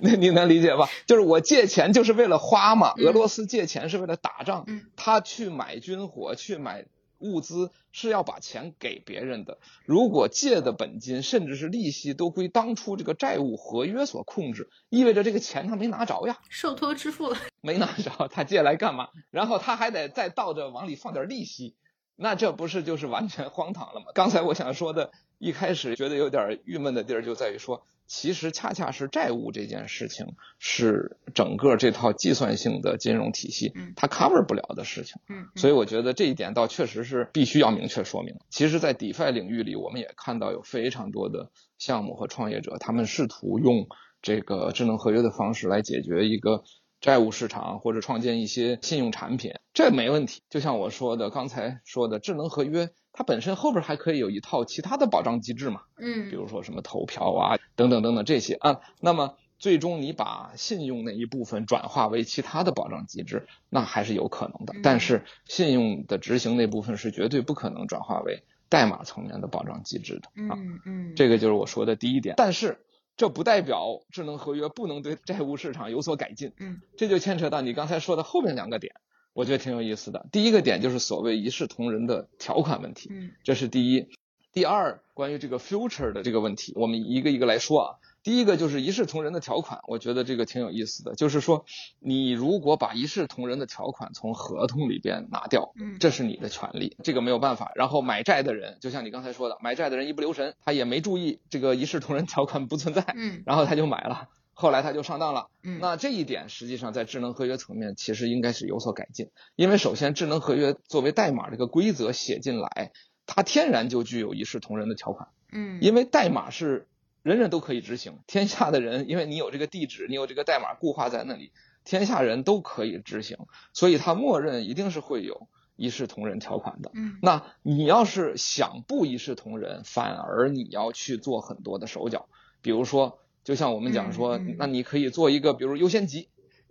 [0.00, 0.88] 那你能理解吧？
[1.06, 6.86] 就是我借钱就是为了花嘛，嗯俄罗斯借钱是为了打仗，嗯他去买军火、去买
[7.18, 9.58] 物资是要把钱给别人的。
[9.84, 17.36] 如果借的本金甚至是利息都归当初这个债务合约所控制，意味着这个钱他没拿着呀，受托支付了。
[17.60, 19.08] 没拿着，他借来干嘛？
[19.30, 21.74] 然后他还得再倒着往里放点利息，
[22.16, 24.06] 那这不是就是完全荒唐了吗？
[24.14, 35.20] 刚才我想说的，一开始觉得有点郁闷的地儿就在于说，其实恰恰是债务这件事情是整个这套计算性的金融体系嗯它 cover 不了的事情。
[35.28, 38.34] 嗯所以我觉得这一点倒确实是必须要明确说明。
[38.48, 43.86] 其实，在 DeFi 领域里，我们也看到有非常多的项目和创业者，他们试图用
[44.22, 46.64] 这个智能合约的方式来解决一个
[47.00, 50.42] 债务市场或者创建一些信用产品，这没问题。
[50.48, 58.78] 就像我说的，刚才说的智能合约，它本身后边还可以有一套其他的保障机制嘛，嗯比嗯如说什么投票啊，等等等等这些啊。
[59.00, 64.82] 那么最终你把信用那一部分转化为其他的保障机制，那还是有可能的嗯。
[64.84, 70.54] 但是信用的执行那部分是绝对不可能转化为代码层面的保障机制的啊。
[70.56, 72.36] 嗯嗯，这个就是我说的第一点。
[72.38, 72.78] 但是
[73.16, 76.52] 这不代表智能合约不能对债务市场有所改进。
[76.60, 78.94] 嗯，这就牵扯到你刚才说的后面两个点，
[79.38, 80.26] 我觉得挺有意思的。
[80.32, 84.08] 第一个点就是所谓一视同仁的条款问题，嗯这是第一。
[84.52, 87.94] 第二，关于这个 future 的这个问题，我们一个一个来说啊。
[88.24, 91.14] 第一个就是一视同仁的条款，我觉得这个挺有意思的。
[91.14, 91.64] 就是说，
[92.00, 97.70] 你如果把一视同仁的条款从合同里边拿掉，嗯这是你的权利，这个没有办法。
[97.76, 104.28] 然后买债的人，就像你刚才说的，买债的人一不留神，他也没注意这个一视同仁条款不存在，嗯然后他就买了，
[104.60, 105.50] 后来他就上当了。
[105.62, 112.90] 嗯，那这一点实际上在智能合约层面其实应该是有所改进，因为首先智能合约作为代码这个规则写进来，
[113.24, 115.78] 它天然就具有一视同仁的条款，嗯。
[115.80, 116.88] 因为代码是
[117.22, 121.52] 人人都可以执行，天下的人因为你有这个地址，你有这个代码固化在那里，
[121.84, 123.38] 天下人都可以执行，
[123.72, 126.90] 所以它默认一定是会有一视同仁条款的。
[126.94, 127.16] 嗯。
[127.22, 132.28] 那你要是想不一视同仁，反而你要去做很多的手脚，
[132.60, 136.28] 比如说，就像我们讲说，那你可以做一个，比如优先级，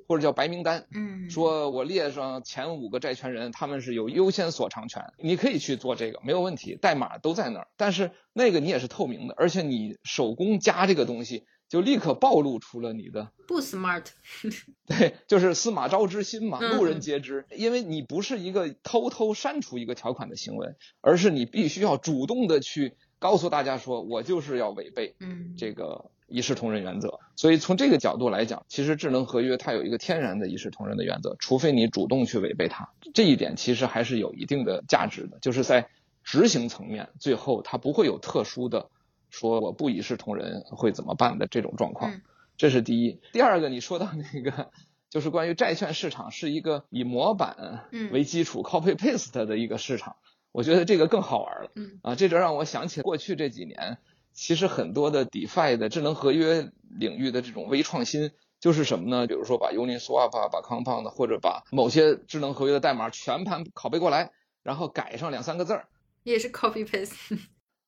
[0.08, 1.28] 或者叫白名单，嗯。
[1.28, 14.06] 说我列上前五个债权人，他们是有优先所偿权，你可以去做这个，没有问题，代码都在那儿，但是那个你也是透明的，而且你手工加这个东西，就立刻暴露出了你的不 smart，
[14.86, 17.48] 对，就是司马昭之心嘛，嗯路人皆知。
[17.56, 25.56] 因为你不是一个偷偷删除一个条款的行为，而是你必须要主动的去告诉大家说，我就是要违背嗯。
[25.58, 27.20] 这个一视同仁原则。
[27.36, 32.90] 所以从这个角度来讲，其实智能合约它有一个天然的一视同仁的原则，除非你主动去违背它。
[33.14, 35.90] 这一点其实还是有一定的价值的，就是在
[36.24, 38.90] 执行层面，最后它不会有特殊的
[39.30, 42.12] 说我不一视同仁会怎么办的这种状况。
[42.12, 42.22] 嗯
[42.60, 43.20] 这是第一。
[43.34, 44.72] 第二个，你说到那个，
[45.12, 50.16] 就是关于债券市场是一个以模板嗯为基础、copy paste 的一个市场，
[50.52, 51.70] 我觉得这个更好玩了。
[51.76, 54.00] 嗯啊，这就让我想起过去这几年，
[54.38, 58.32] 其实很多的 DeFi 的智能合约领域的这种微创新。
[58.60, 59.28] 就是什么呢？
[59.28, 64.32] 比如说把 Uniswap 啊、把 Compound 或者把某些智能合约的代码全盘拷贝过来，
[64.64, 65.86] 然后改上两三个字儿，
[66.24, 67.14] 也是 copy paste，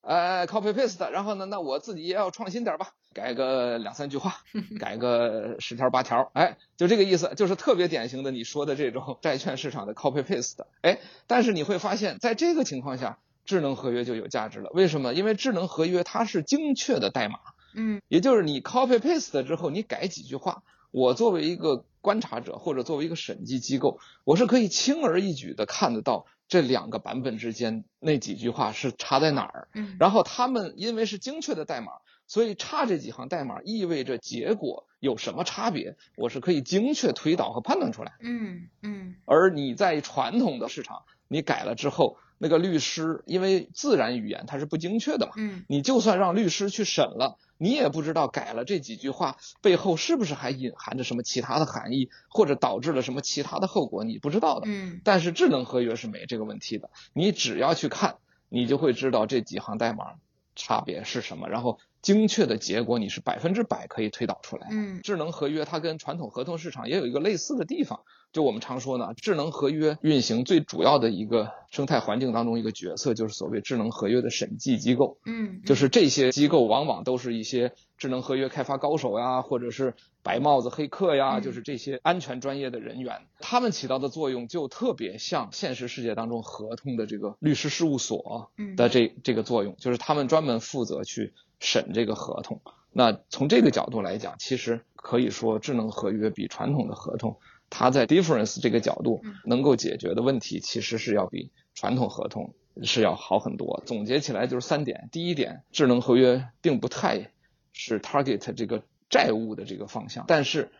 [0.02, 4.44] 呃，copy paste，然后呢，那我自己也要创新点吧，改个两三句话，
[4.80, 13.18] 改个十条八条，哎，就这个意思，就是特别典型的你说的这种债券市场的 copy paste，哎，但是你会发现在这个情况下，
[13.50, 15.16] 智能合约就有价值了，为什么？
[15.16, 17.40] 因为智能合约它是精确的代码，
[17.74, 20.62] 嗯也就是你 copy paste 之后，你改几句话，
[20.92, 29.68] 我作为一个观察者或者作为一个审计机构，我是可以轻而易举的看得到这两个版本之间那几句话是差在哪儿。
[29.74, 31.94] 嗯，然后他们因为是精确的代码，
[32.28, 38.14] 所以差这几行代码意味着结果有什么差别，我是可以精确推导和判断出来。
[38.22, 39.09] 嗯嗯
[39.40, 54.68] 而你在传统的市场，你改了之后，那个律师因为自然语言它是不精确的嘛，嗯你就算让律师去审了，你也不知道改了这几句话背后是不是还隐含着什么其他的含义，或者导致了什么其他的后果，你不知道的。
[54.68, 58.16] 嗯但是智能合约是没这个问题的，你只要去看，
[58.50, 60.16] 你就会知道这几行代码
[60.56, 64.68] 差别是什么，然后精确的结果你是百分之百可以推导出来。
[64.72, 68.02] 嗯智能合约它跟传统合同市场也有一个类似的地方，
[68.32, 75.18] 就我们常说呢，智能合约运行最主要的一个生态环境当中一个角色，就是所谓智能合约的审计机构。
[75.26, 92.62] 嗯，就是这些机构往往都是一些智能合约开发高手呀，或者是白帽子黑客呀，嗯就是这些安全专业的人员，他们起到的作用就特别像现实世界当中合同的这个律师事务所嗯的这这个作用，就是他们专门负责去审这个合同。
[92.92, 97.38] 那从这个角度来讲，其实可以说智能合约比传统的合同，
[97.70, 102.54] 它在 difference 这个角度嗯能够解决的问题，其实是要比传统合同
[102.84, 103.84] 是要好很多。
[103.86, 107.32] 总结起来就是三点：第一点，智能合约并不太
[107.74, 110.72] 是 target 这个债务的这个方向，但是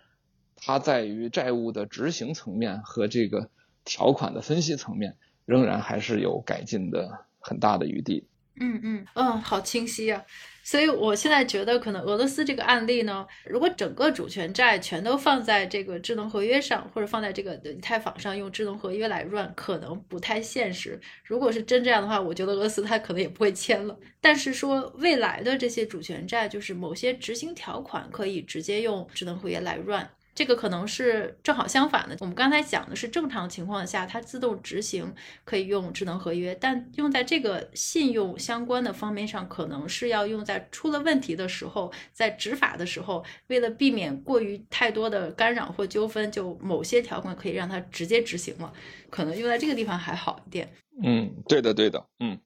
[0.56, 3.50] 它在于债务的执行层面和这个
[3.84, 8.29] 条款的分析层面，仍然还是有改进的很大的余地。
[8.60, 10.22] 嗯嗯嗯，好清晰啊！
[10.64, 21.00] 所以我现在觉得，可能俄罗斯这个案例呢，如果整个主权债全都放在这个智能合约上，或者放在这个以太坊上用智能合约来 run，可能不太现实。
[21.24, 23.98] 如果是真这样的话，我觉得俄罗斯它可能也不会签了。
[24.22, 30.08] 但是说未来的这些主权债，就是某些执行条款可以直接用智能合约来 run。
[30.40, 32.16] 这个可能是正好相反的。
[32.22, 35.14] 我们刚才讲的是正常情况下，它自动执行
[35.44, 48.72] 可以用智能合约，但用在这个信用相关的方面上，可能是要用在出了问题的时候，在执法的时候，为了避免过于太多的干扰或纠纷，就某些条款可以让它直接执行了，
[49.10, 50.70] 可能用在这个地方还好一点。
[51.04, 52.40] 嗯，对的，对的，嗯。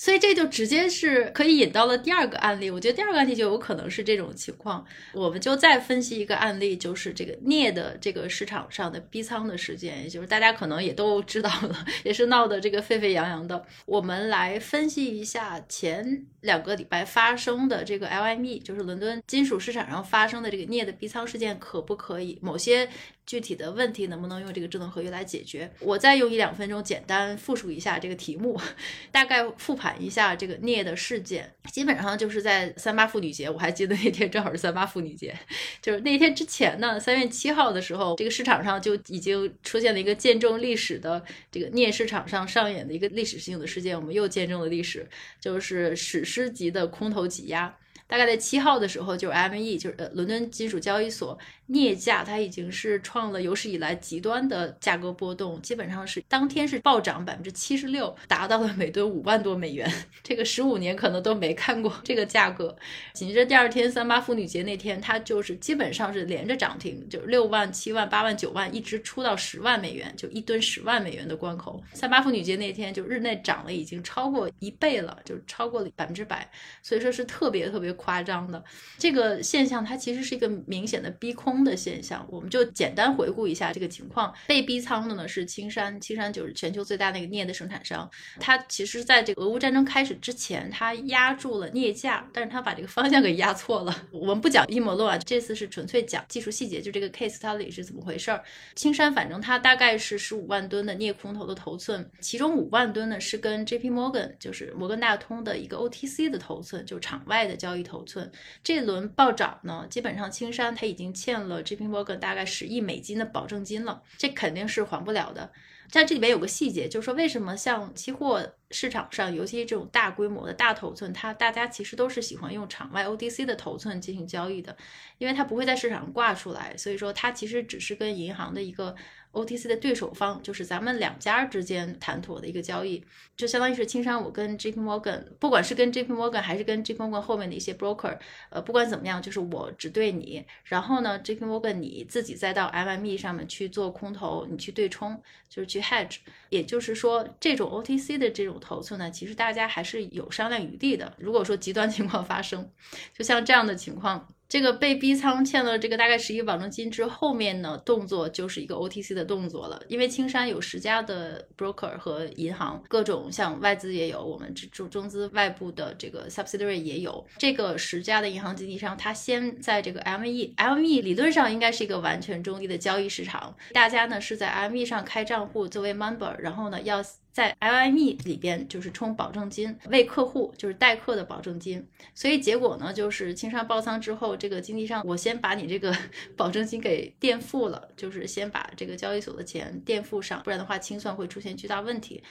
[0.00, 4.82] 所以这就直接是可以引到了第二个案例，我觉得第二个案例就有可能是这种情况。
[5.12, 13.62] 我们就再分析一个案例，就是这个镍的这个市场上的逼仓的事件，也就是大家可能也都知道了， 也是闹得这个沸沸扬扬的。
[13.84, 22.88] 我们来分析一下前两个礼拜发生的这个 LME，就是伦敦金属市场上发生的这个镍的逼仓事件，可不可以某些
[23.26, 25.70] 具体的问题能不能用这个智能合约来解决？
[25.80, 28.58] 我再用一两分钟简单复述一下这个题目，
[29.12, 31.52] 大概复盘一下这个镍的事件。
[31.70, 35.36] 基本上就是在三八妇女节，我还记得那天正好是三八妇女节，
[35.80, 41.22] 就是那天之前呢，三月七号的时候，这个市场上就已经出现了一个见证历史的
[41.52, 47.76] 这个镍市场上上演的一个历史性的事件，我们又见证了历史，就是史诗级的空头挤压。
[48.06, 51.38] 大概在七号的时候，就是 ME，就是呃伦敦金属交易所
[51.72, 59.88] 镍价，它已经是创了有史以来极端的价格波动，基本上是当天是暴涨百分之七十六，达到了每吨五万多美元，
[60.22, 62.76] 这个十五年可能都没看过这个价格。
[63.14, 71.80] 紧接着第二天三八妇女节那天，它就是基本上是连着涨停，就六万、七万、八万、九万，一直出到十万美元，就一吨十万美元的关口。
[71.92, 76.50] 三八妇女节那天就日内涨了已经超过一倍了，就超过了百分之百，
[76.82, 78.62] 所以说是特别特别夸张的。
[78.98, 84.32] 这个现象它其实是一个明显的逼空的现象，我们就简单回顾一下这个情况。
[84.46, 88.08] 被逼仓的呢是青山，青山就是全球最大的一个镍的生产商，
[88.38, 93.94] 它其实在这个俄乌战争开始之前，它压住了镍价，但是它把这个方向给压错了。
[94.12, 98.42] 我们不讲阴谋论啊，这次是纯粹讲技术细节，就这个 case 它里是怎么回事儿。
[98.74, 103.90] 青山反正它大概是十五万吨的镍空头的头寸，其中五万吨呢是跟 J.P.
[103.90, 108.30] Morgan，就是摩根大通的一个 OTC 的头寸，就场外的交易头寸。
[108.62, 111.86] 这轮暴涨呢，基本上青山它已经欠了 J.P.
[111.88, 115.50] Morgan 大概十亿美金的保证金了，这肯定是还不了的。
[115.90, 124.76] 在这里边有个细节，就是说为什么像期货市场上，尤其这种大规模的大头寸，它大家其实都是喜欢用场外 ODC 的头寸进行交易的，
[125.18, 128.94] 因为它不会在市场上挂出来，所以说它其实只是跟银行的一个
[129.32, 133.02] OTC 的对手方，就是咱们两家之间谈妥的一个交易，
[133.36, 138.18] 就相当于是青山我跟 JP Morgan，不管是跟 JP Morgan 还是跟 JP Morgan 后面的一些 broker，
[138.50, 146.16] 呃，不管怎么样，就是我只对你，然后呢，JP Morgan 你自己再到 MME 上面去做空头，你去对冲，就是去 hedge，
[146.48, 151.14] 也就是说，这种 OTC 的这种头寸呢，其实大家还是有商量余地的。
[151.18, 152.70] 如果说极端 情况发生，
[153.16, 154.28] 就像这样的情况。
[154.50, 159.80] 这个被逼仓欠了这个大概十亿保证金之后面呢，动作就是一个 OTC 的动作了。
[159.86, 167.24] 因为青山有十家的 broker 和银行，各种像外资也有，我们中中资外部的这个 subsidiary 也有。
[167.38, 177.00] 这个十家的银行经纪商，它先在这个 ME ME 理论上应该是一个完全中立的交易市场，大家呢是在 ME 上开账户作为 member，然后呢要。
[177.32, 185.96] 在 LME 里边就是充保证金，为客户就是代客的保证金，所以结果呢就是轻商爆仓之后，这个经济上我先把你这个
[186.36, 192.22] 保证金给垫付了，就是先把这个交易所的钱垫付上，不然的话清算会出现巨大问题。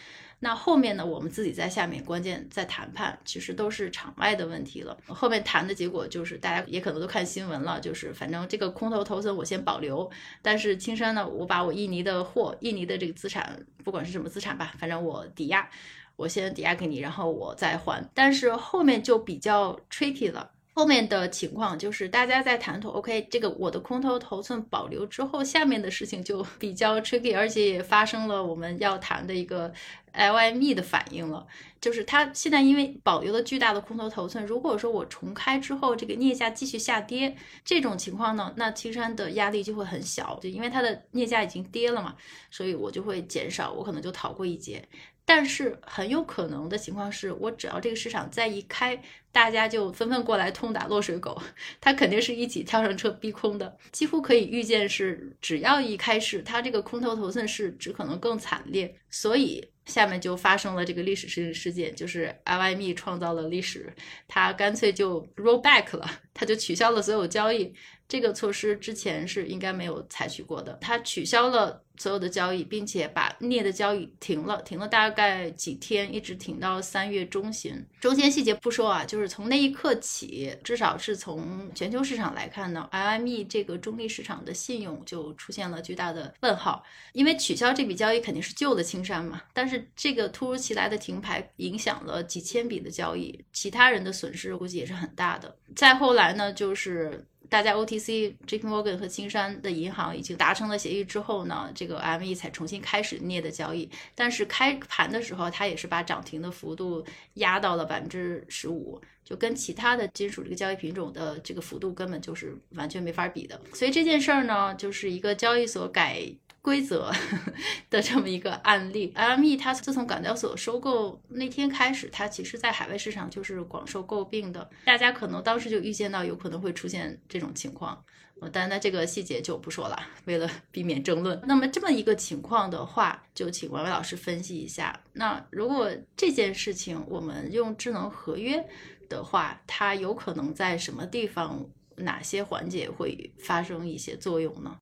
[0.41, 1.05] 那后面呢？
[1.05, 4.97] 我们自己在下面，关键在谈判，其实都是场外的问题了。
[5.07, 10.09] 后面谈的结果就是，大家也可能都看新闻了，就是反正这个空头头寸我先保留，
[10.41, 15.69] 但是青山呢，我把我印尼的货、印尼的这个资产，不管是什么资产吧，反正我抵押，
[16.15, 18.09] 我先抵押给你，然后我再还。
[18.13, 20.51] 但是后面就比较 tricky 了。
[20.75, 29.73] 后面的情况就是大家在谈妥，OK，这个我的空头头寸保留之后，下面的事情就比较 tricky，而且也发生了我们要谈的一个
[30.14, 31.45] LME 的反应了，
[31.80, 42.16] 就是它现在因为保留了巨大的空头头寸，如果说我重开之后，这个镍价继续下跌，这种情况呢，那青山的压力就会很小，就因为它的镍价已经跌了嘛，
[42.49, 44.88] 所以我就会减少，我可能就逃过一劫。
[45.26, 48.99] 但是很有可能的情况是，我只要这个市场再一开，
[49.32, 51.39] 大家就纷纷过来痛打落水狗，
[51.80, 63.93] 它肯定是一起跳上车逼空的，几乎可以预见是，只要一开始，它这个空头头寸是只可能更惨烈，所以下面就发生了这个历史事事件，就是 I Y me 创造了历史，
[64.27, 67.73] 他干脆就 roll back 了，他就取消了所有交易。
[68.10, 77.86] 这个措施之前是应该没有采取过的，它取消了所有的交易，并且把镍的交易停了，停了大概几天，一直停到三月中旬。
[77.99, 86.84] 中间细节不说啊，就是从那一刻起，至少是从全球市场来看呢，LME 这个中立市场的信用就出现了巨大的问号。
[87.14, 95.55] 因为取消这笔交易肯定是救了青山嘛，但是这个突如其来的停牌影响了几千笔的交易，其他人的损失估计也是很大的。
[95.76, 97.24] 再后来呢，就是。
[97.50, 103.89] 大家 OTC、JP Morgan 和青山的银行已经达成了协议之后呢，这个 ME 才重新开始镍的交易。
[104.14, 113.60] 但是开盘的时候，它也是把涨停的幅度压到了百分之十五，就跟其他的金属这个交易品种的这个幅度根本就是完全没法比的。
[113.74, 116.32] 所以这件事儿呢，就是一个交易所改。
[116.62, 117.12] 规则
[117.89, 124.70] 的这么一个案例，LME 它自从港交所收购那天开始，它其实在海外市场就是广受诟病的。
[124.86, 128.03] 大家可能当时就预见到有可能会出现这种情况，
[128.51, 131.39] 但那这个细节就不说了，为了避免争论。
[131.47, 134.99] 那么这么一个情况的话，就请王伟老师分析一下。
[135.14, 138.64] 那如果这件事情我们用智能合约
[139.07, 144.78] 的话，它有可能在什么地方、哪些环节会发生一些作用呢？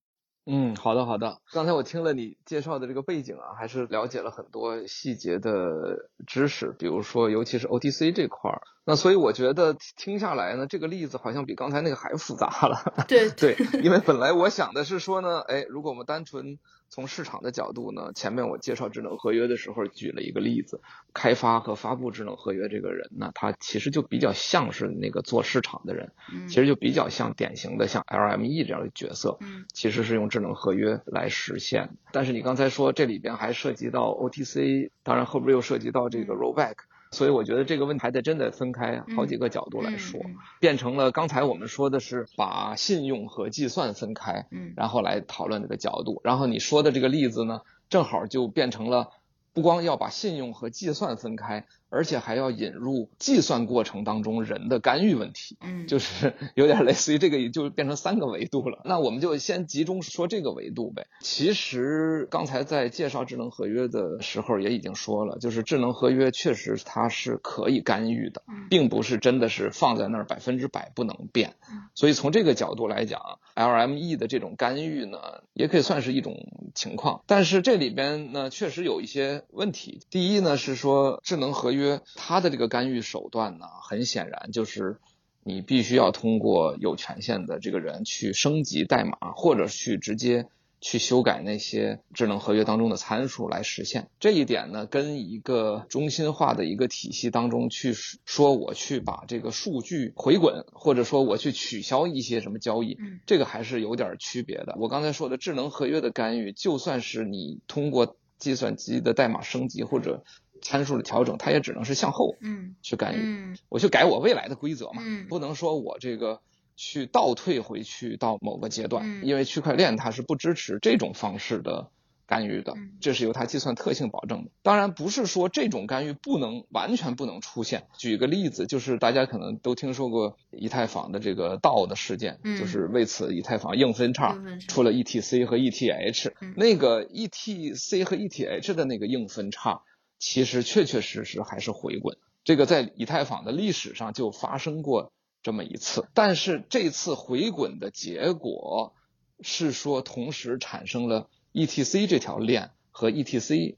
[0.49, 1.39] 嗯，好的好的。
[1.51, 8.61] 刚才我听了你介绍的这个背景啊，还是了解了很多细节的知识，比如说尤其是 OTC 这块儿。
[8.85, 13.03] 那所以我觉得听下来呢，这个例子好像比刚才那个还复杂了。
[13.09, 16.57] 对 对，因为本来我想的是说呢，哎，如果我们单纯
[16.89, 20.81] 从市场的角度呢，前面我介绍智能合约的时候举了一个例子，
[21.13, 26.11] 开发和发布智能合约这个人呢，他其实就比较像是那个做市场的人，
[26.47, 29.37] 其实就比较像典型的像 LME 这样的角色，
[29.73, 31.89] 其实是用智能合约来实现。
[32.11, 36.75] 但是你刚才说这里边还涉及到 OTC，当然后边又涉及到这个 rollback。
[37.17, 40.21] 所以我觉得这个问题还得真的分开好几个角度来说，
[40.59, 44.45] 变成了刚才我们说的是把信用和计算分开，
[44.75, 46.21] 然后来讨论这个角度。
[46.23, 49.09] 然后你说的这个例子呢，正好就变成了
[49.51, 51.65] 不光要把信用和计算分开。
[51.89, 58.81] 而且还要引入计算过程当中人的干预问题，嗯，就是 有点类似于这个，就变成三个维度了。
[58.83, 61.07] 那我们就先集中说这个维度呗。
[61.21, 71.55] 其实刚才在介绍智能合约的时候也已经说了，就是智能合约确实它是可以干预的，并不是真的是放在那儿百分之百不能变。
[71.95, 75.19] 所以从这个角度来讲，LME 的这种干预呢，
[75.53, 76.35] 也可以算是一种
[76.75, 77.21] 情况。
[77.27, 80.01] 但是这里边呢，确实有一些问题。
[80.09, 81.76] 第一呢是说智能合约。
[81.77, 84.97] 约它的这个干预手段呢，很显然就是
[85.43, 90.47] 你必须要通过有权限的这个人去升级代码，或者去直接
[90.81, 94.09] 去修改那些智能合约当中的参数来实现。
[94.19, 97.93] 这一点呢，跟一个中心化的一个体系当中去
[98.25, 104.75] 说我去把这个数据回滚，或者说我去取消一些什么交易，这个还是有点区别的。
[104.77, 110.25] 我刚才说的智能合约的干预，就算是你通过计算机的代码升级或者。
[110.61, 116.41] 参数的调整，它也只能是向后，嗯，去干预，嗯，我去改我未来的规则嘛，嗯，不能说我这个
[116.75, 121.89] 去倒退回去到某个阶段，嗯因为区块链它是不支持这种方式的
[122.27, 124.51] 干预的嗯，这是由它计算特性保证的。
[124.61, 127.85] 当然不是说这种干预不能完全不能出现。
[127.97, 134.37] 举个例子，就是大家可能都听说过以太坊的这个盗的事件，嗯就是为此以太坊硬分叉
[134.67, 139.81] 出了 ETC 和 ETH，、嗯那个 ETC 和 ETH 的那个硬分叉，
[140.19, 142.17] 其实确确实实还是回滚。
[142.43, 145.11] 这个在以太坊的历史上就发生过
[145.43, 148.95] 这么一次，但是这次回滚的结果
[149.41, 153.75] 是说同时产生了 ETC 这条链和 ETC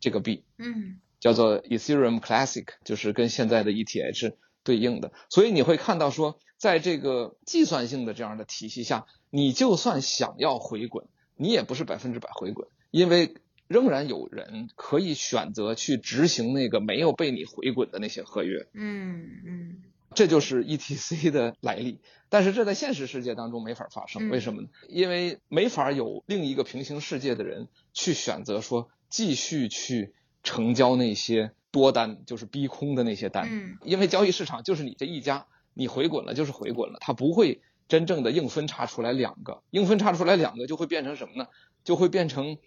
[0.00, 5.12] 这个币，嗯叫做 Ethereum Classic，就是跟现在的 ETH 对应的。
[5.28, 11.06] 所以你会看到说，在这个计算性的这样的体系下，你就算想要回滚，
[11.36, 13.34] 你也不是百分之百回滚，因为
[13.70, 18.66] 仍然有人可以选择去执行那个没有被你回滚的那些合约。
[18.72, 19.76] 嗯嗯
[20.12, 24.68] 这就是 ETC 的来历，但是这在现实世界当中没法发生，嗯为什么呢？
[24.88, 41.46] 因为没法有另一个平行世界的人去选择说继续去成交那些多单，就是逼空的那些单，嗯因为交易市场就是你这一家，你回滚了就是回滚了，它不会真正的硬分叉出来两个，硬分叉出来两个就会变成什么呢？
[41.84, 42.58] 就会变成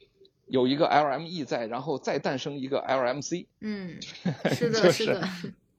[0.48, 3.98] 有一个 LME 在，然后再诞生一个 LMC，嗯，
[4.52, 5.28] 是的，就是的，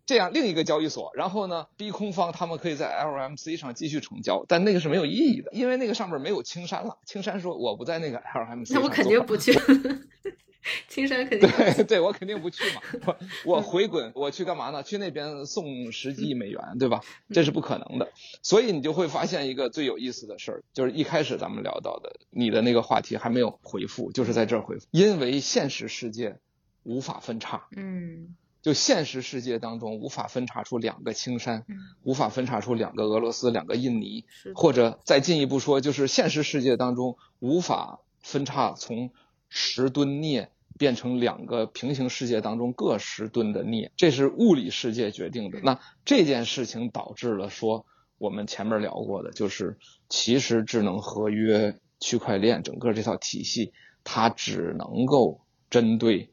[0.06, 6.98] 这样另一个交易所，然后呢，逼空方他们可以在 LMC 上继续成交，但那个是没有意义的，因为那个上面没有青山了。
[7.06, 9.52] 青山说我不在那个 LMC 上那我肯定不去，
[10.88, 12.80] 青山肯定不去对对，我肯定不去嘛。
[13.06, 13.18] 我
[13.56, 14.82] 我回滚，我去干嘛呢？
[14.82, 17.00] 去那边送十几亿美元，对吧？
[17.30, 18.10] 这是不可能的。
[18.42, 26.38] 所以你就会发现一个最有意思的事儿，就是一开始咱们聊到的，你的那个话题还没有回复，就是在这儿回复，因为现实世界
[26.82, 27.66] 无法分叉。
[27.76, 39.10] 嗯就现实世界当中无法分叉出两个青山，嗯无法分叉出两个俄罗斯、两个印尼，或者再进一步说，就是现实世界当中无法分叉从
[39.50, 40.48] 十吨镍
[40.78, 45.60] 变成两个平行世界当中各十吨的镍，这是物理世界决定的。
[45.62, 47.86] 那这件事情导致了说
[48.18, 53.72] 我们前面聊过的，就是其实智能合约、区块链整个这套体系，
[54.04, 56.30] 它只能够针对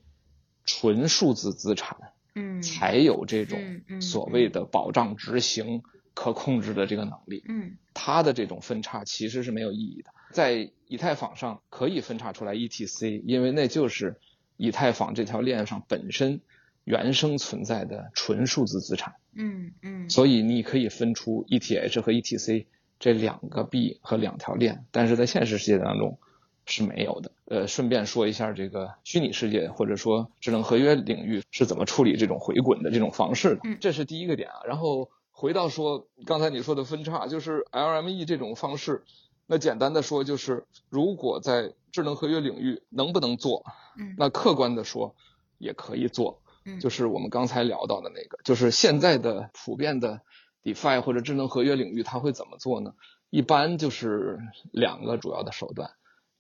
[0.66, 1.98] 纯数字资产。
[2.34, 3.60] 嗯才有这种
[4.00, 5.84] 所谓的保障执行、
[6.14, 7.44] 可控制的这个能力。
[7.50, 10.12] 嗯它的这种分叉其实是没有意义的。
[10.32, 14.18] 在以太坊上可以分叉出来 ETC，因为那就是
[14.62, 16.40] 以太坊这条链上本身
[16.84, 22.68] 原生存在的纯数字资产，嗯嗯，所以你可以分出 ETH 和 ETC
[23.00, 26.20] 这两个币和两条链，但是在现实世界当中
[26.68, 27.32] 是没有的。
[27.46, 34.62] 呃，顺便说一下这个虚拟世界或者说智能合约领域是怎么处理这种回滚的这种方式的嗯，这是第一个点啊。
[34.68, 39.02] 然后回到说刚才你说的分叉，就是 LME 这种方式。
[39.48, 43.64] 那简单的说，就是如果在智能合约领域能不能做？
[43.98, 45.16] 嗯那客观的说
[45.58, 50.22] 也可以做，嗯就是我们刚才聊到的那个，就是现在的普遍的
[50.64, 52.94] DeFi 或者智能合约领域，它会怎么做呢？
[53.30, 54.40] 一般就是
[54.72, 55.92] 两个主要的手段，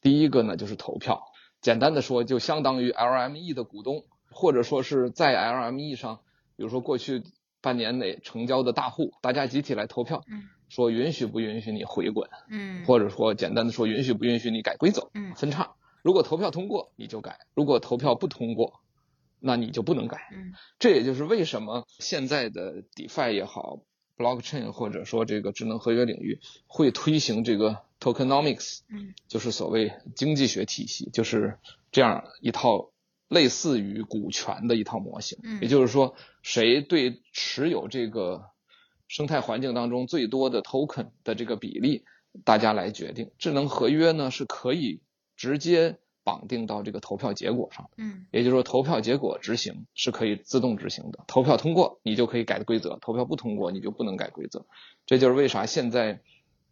[0.01, 1.23] 第一个呢就是投票，
[1.61, 6.19] 简单的说就相当于 LME 的股东，或者说是在 LME 上，
[6.57, 7.23] 比如说过去
[7.61, 15.73] 半年内成交的大户，大家集体来投票，嗯说允许不允许你回滚，嗯或者说简单的说允许不允许你改规则，嗯分叉。
[16.01, 18.79] 如果投票通过，你就改；如果投票不通过，
[19.41, 20.29] 那你就不能改。
[20.31, 23.81] 嗯这也就是为什么现在的 DeFi 也好
[24.15, 31.59] ，Blockchain 或者说这个智能合约领域会推行这个 Tokenomics，嗯就是所谓经济学体系，就是
[31.91, 32.91] 这样一套
[33.27, 35.37] 类似于股权的一套模型。
[35.43, 38.45] 嗯也就是说，谁对持有这个
[39.11, 42.05] 生态环境当中最多的 token 的这个比例，
[42.45, 43.29] 大家来决定。
[43.37, 45.01] 智能合约呢是可以
[45.35, 47.91] 直接绑定到这个投票结果上的。
[47.97, 51.25] 嗯也就是说，投票结果执行是可以自动执行的。
[51.27, 54.65] 投票通过，你就可以改规则；投票不通过，你就不能改规则。
[55.05, 56.21] 这就是为啥现在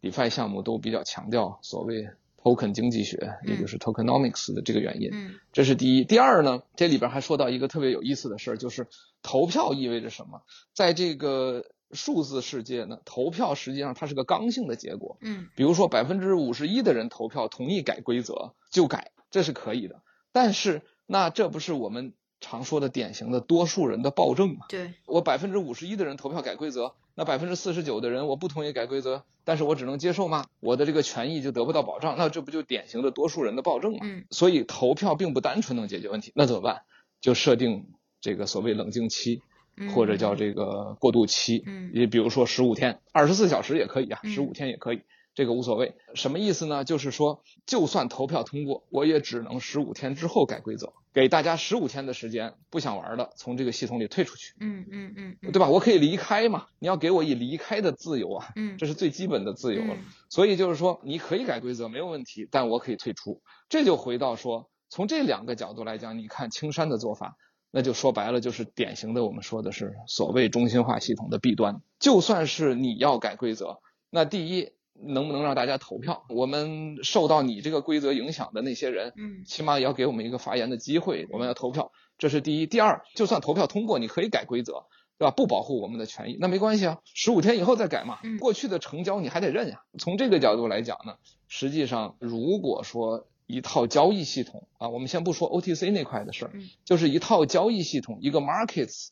[0.00, 2.08] DeFi 项目都比较强调所谓
[2.42, 5.10] token 经济学，也就是 tokenomics 的这个原因。
[5.12, 6.04] 嗯这是第一。
[6.06, 8.86] 第二呢，这里边还说到一个特别有意思的事儿，就是
[9.20, 10.40] 投票意味着什么？
[10.72, 15.16] 在这个数字世界呢，投票实际上它是个刚性的结果。
[15.20, 20.02] 嗯比如说百分之五十一的人投票同意改规则就改，这是可以的。
[20.32, 24.66] 但是那这不是我们常说的典型的多数人的暴政吗？
[24.68, 30.46] 对我百分之五十一的人投票改规则，那百分之四十九的人我不同意改规则，但是我只能接受吗？
[30.60, 33.98] 我的这个权益就得不到保障，那这不就典型的多数人的暴政吗？
[34.02, 36.82] 嗯所以投票并不单纯能解决问题，那怎么办？
[37.20, 37.88] 就设定
[38.20, 39.49] 这个所谓冷静期，嗯
[39.88, 45.02] 或者叫这个过渡期，嗯也比如说十五天、二十四小时也可以啊，嗯十五天也可以。
[45.32, 46.84] 这个无所谓，什么意思呢？
[46.84, 55.68] 就是说，就算投票通过，我也只能十五天之后改规则，给大家十五天的时间，不想玩的从这个系统里退出去，嗯嗯嗯嗯，对吧？
[55.68, 59.94] 我可以离开嘛，你要给我以离开的自由啊，嗯，这是最基本的自由了。
[59.94, 63.40] 嗯所以就是说，你可以改规则没有问题，但我可以退出。
[63.68, 67.36] 这就回到说，从这两个角度来讲，你看青山的做法，
[67.70, 71.80] 那就说白了就是典型的我们说的是所谓中心化系统的弊端。
[71.98, 73.78] 就算是你要改规则，
[74.10, 76.24] 那第一能不能让大家投票？
[76.28, 82.66] 我们受到你这个规则影响的那些人，嗯起码也要给我们一个发言的机会，我们要投票，这是第一。
[82.66, 84.84] 第二，就算投票通过，你可以改规则，
[85.16, 85.30] 对吧？
[85.30, 88.38] 不保护我们的权益，那没关系啊，十五天以后再改嘛嗯。
[88.38, 89.82] 过去的成交你还得认呀。
[89.98, 91.14] 从这个角度来讲呢，
[91.48, 99.08] 实际上如果说一套交易系统啊，我们先不说 OTC 那块的事儿嗯，就是一套交易系统，一个 markets，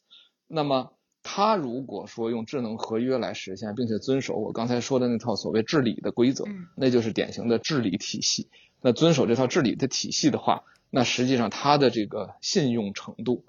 [0.47, 0.93] 那么。
[1.31, 8.49] 它如果说用智能合约来实现，并且遵守我刚才说的那套所谓治理的规则，嗯那就是典型的治理体系。
[8.81, 13.45] 那遵守这套治理的体系的话，那实际上它的这个信用程度，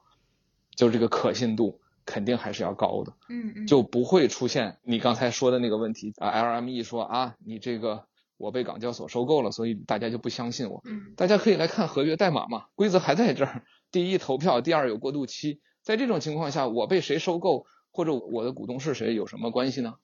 [0.75, 6.31] 就是这个可信度，肯定还是要高的，嗯嗯，就不会出现你刚才说的那个问题啊。
[6.31, 8.03] LME 说啊，你这个
[8.39, 10.81] 我被港交所收购了，所以大家就不相信我。
[10.85, 13.63] 嗯大家可以来看合约代码嘛，规则还在这儿。
[13.91, 15.59] 第一投票，第二有过渡期。
[15.83, 19.95] 在这种情况下，我被谁收购或者我的股东是谁有什么关系呢？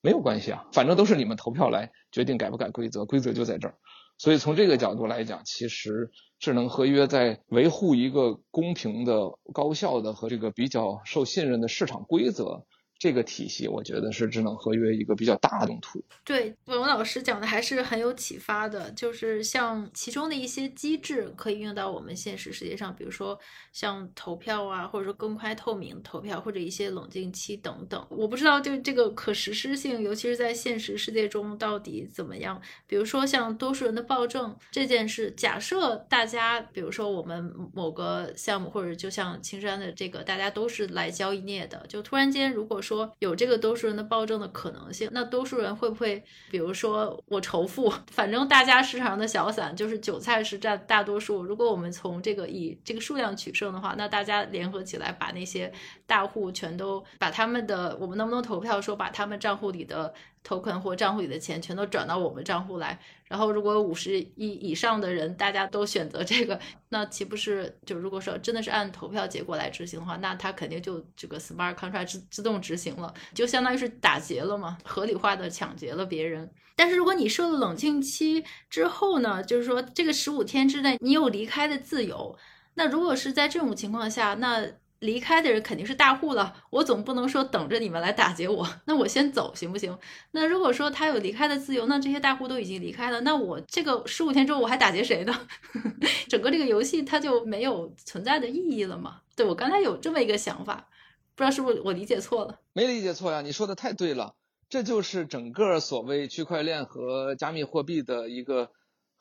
[0.00, 3.74] 没有关系啊，反正都是你们投票来决定改不改规则，规则就在这儿。
[4.18, 12.64] 所以从这个角度来讲，其实智能合约在维护一个公平的、高效的和这个比较受信任的市场规则
[13.02, 16.00] 这个体系，我觉得是智能合约一个比较大的用途。
[16.22, 23.36] 对，文文老师讲的还是很有启发的，就是像其中的一些机制可以用到我们现实世界上，比如说
[23.72, 28.06] 像投票啊，或者说公开透明投票，或者一些冷静期等等。
[28.08, 32.62] 我不知道就这个可实施性，尤其是在现实世界中到底怎么样。
[32.86, 55.72] 比如说像多数人的暴政这件事，假设大家，比如说我们某个项目，或者就像青山的这个，大家都是来交易镍的，就突然间如果说说有这个多数人的暴政的可能性，那多数人会不会，比如说我仇富， 反正大家市场上的小散就是韭菜是占大多数，如果我们从这个以这个数量取胜的话，那大家联合起来把那些
[56.06, 60.12] 大户全都把他们的，我们能不能投票说把他们账户里的
[60.46, 62.98] token 或账户里的钱全都转到我们账户来？
[63.32, 66.60] 然后如果五十亿以上的人大家都选择这个，
[66.90, 76.50] 那岂不是就如果说真的是按投票结果来执行的话，那它肯定就这个 smart contract 自自动执行了，就相当于是打劫了嘛，合理化的抢劫了别人。
[76.76, 82.36] 但是如果你设了冷静期之后呢，就是说这个十五天之内你有离开的自由，
[82.74, 84.62] 那如果是在这种情况下，那
[85.02, 89.98] 离开的人肯定是大户了，我总不能说等着你们来打劫我， 那我先走行不行？
[90.30, 95.48] 那如果说他有离开的自由，那这些大户都已经离开了，那我这个十五天之后我还打劫谁呢？
[96.28, 99.20] 整个这个游戏它就没有存在的意义了嘛？
[99.34, 100.88] 对我刚才有这么一个想法，
[101.34, 102.60] 不知道是不是我理解错了？
[102.72, 104.34] 没理解错呀，你说的太对了，
[104.68, 108.70] 这就是整个所谓区块链和加密货币的一个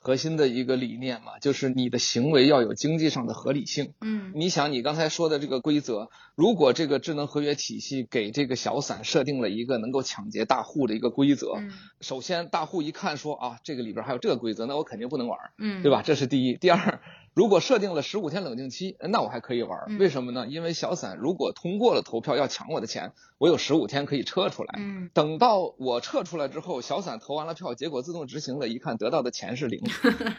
[0.04, 3.94] 核心的一个理念嘛，就是你的行为要有经济上的合理性。
[4.02, 11.70] 嗯你想，你刚才说的这个规则，如果这个智能合约体系给这个小散设定了一个能够抢劫大户的一个规则，嗯
[12.02, 16.02] 首先大户一看说啊，这个里边还有这个规则，那我肯定不能玩，嗯，对吧？
[16.02, 16.56] 这是第一。
[16.58, 17.00] 第二，
[17.34, 19.98] 如果设定了十五天冷静期，那我还可以玩，嗯。
[19.98, 20.48] 为什么呢？
[20.48, 24.76] 因为小散如果通过了投票要抢我的钱，我有十五天可以撤出来。
[24.78, 25.10] 嗯。
[25.14, 29.82] 等到我撤出来之后，小散投完了票，结果自动执行了，一看得到的钱是零，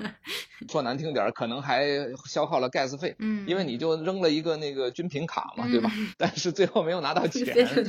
[0.68, 1.86] 说难听点儿，可能还
[2.26, 5.90] 消耗了 gas 费，嗯，因为你就扔了一个那个军品卡嘛，对吧？
[5.97, 7.86] 嗯但是最后没有拿到 钱，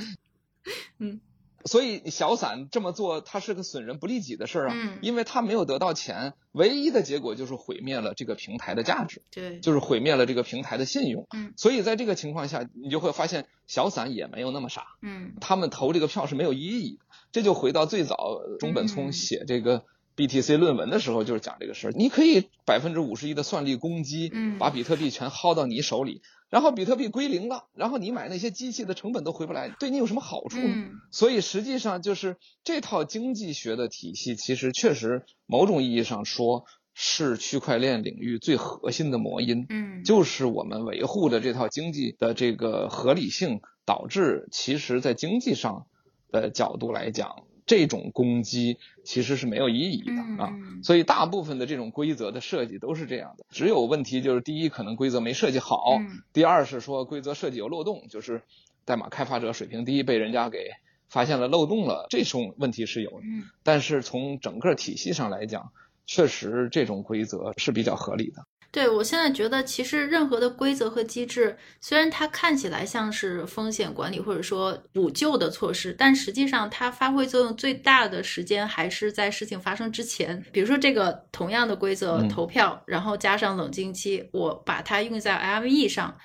[0.99, 1.19] 嗯
[1.65, 11.27] 所以小散这么做，它是个损人不利己的事儿啊，嗯因为他没有得到钱，唯一的结果就是毁灭了这个平台的价值，对，就是毁灭了这个平台的信用。
[11.33, 17.05] 嗯所以在这个情况下，你就会发现小散也没有那么傻，嗯他们投这个票是没有意义的。
[17.31, 19.85] 这就回到最早呃中本嗯聪写这个
[20.15, 21.91] BTC 论文的时候，就是讲这个事儿。
[21.95, 26.21] 你可以百分之五十一的算力攻击，嗯把比特币全薅到你手里，
[26.53, 30.67] 然后比特币归零了，然后你买那些机器的成本都回不来，对你有什么好处呢？
[30.67, 39.65] 嗯所以实际上就是这套经济学的体系，其实确实某种意义上说是区块链领域最核心的魔音。
[39.69, 45.87] 嗯，就是我们维护的这套经济的这个合理性，导致其实在经济上
[46.29, 50.53] 的角度来讲，这种攻击其实是没有意义的啊。
[50.83, 53.45] 所以大部分的这种规则的设计都是这样的。
[53.49, 55.99] 只有问题就是第一，可能规则没设计好；
[56.33, 58.41] 第二是说规则设计有漏洞，就是
[58.85, 60.71] 代码开发者水平低，被人家给
[61.09, 63.25] 发现了漏洞了，这种问题是有的。
[63.63, 65.71] 但是从整个体系上来讲，
[66.05, 68.45] 确实这种规则是比较合理的。
[68.73, 80.43] 对我现在觉得，其实任何的规则和机制，虽然它看起来像是风险管理或者说补救的措施，但实际上它发挥作用最大的时间还是在事情发生之前。
[80.51, 86.17] 比如说这个同样的规则投票，然后加上冷静期，我把它用在 LME 上。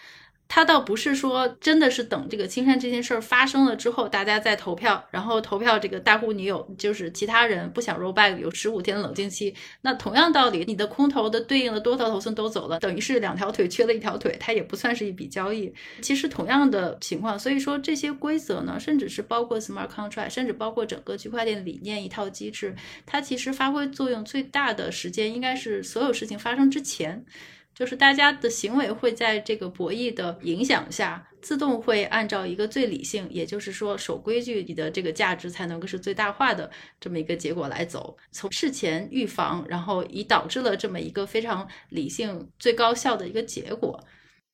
[0.49, 9.55] 他倒不是说真的是等这个青山这件事儿发生了之后，大家再投票，然后投票这个大户女友就是其他人不想 roll back 有十五天冷静期。
[9.83, 15.73] 那同样道理，你的空头的对应的多头头寸都走了，等于是两条腿缺了一条腿，它也不算是一笔交易。
[16.01, 22.75] 其实同样的情况，所以说这些规则呢，甚至是包括 smart contract，甚至包括整个区块链理念一套机制，
[23.05, 27.23] 它其实发挥作用最大的时间应该是所有事情发生之前。
[27.79, 36.69] 就是大家的行为会在这个博弈的影响下，自动会按照一个最理性，也就是说守规矩，你的这个价值才能够是最大化的
[36.99, 38.17] 这么一个结果来走。
[38.33, 44.03] 从事前预防，然后以导致了这么一个非常理性、最高效的一个结果。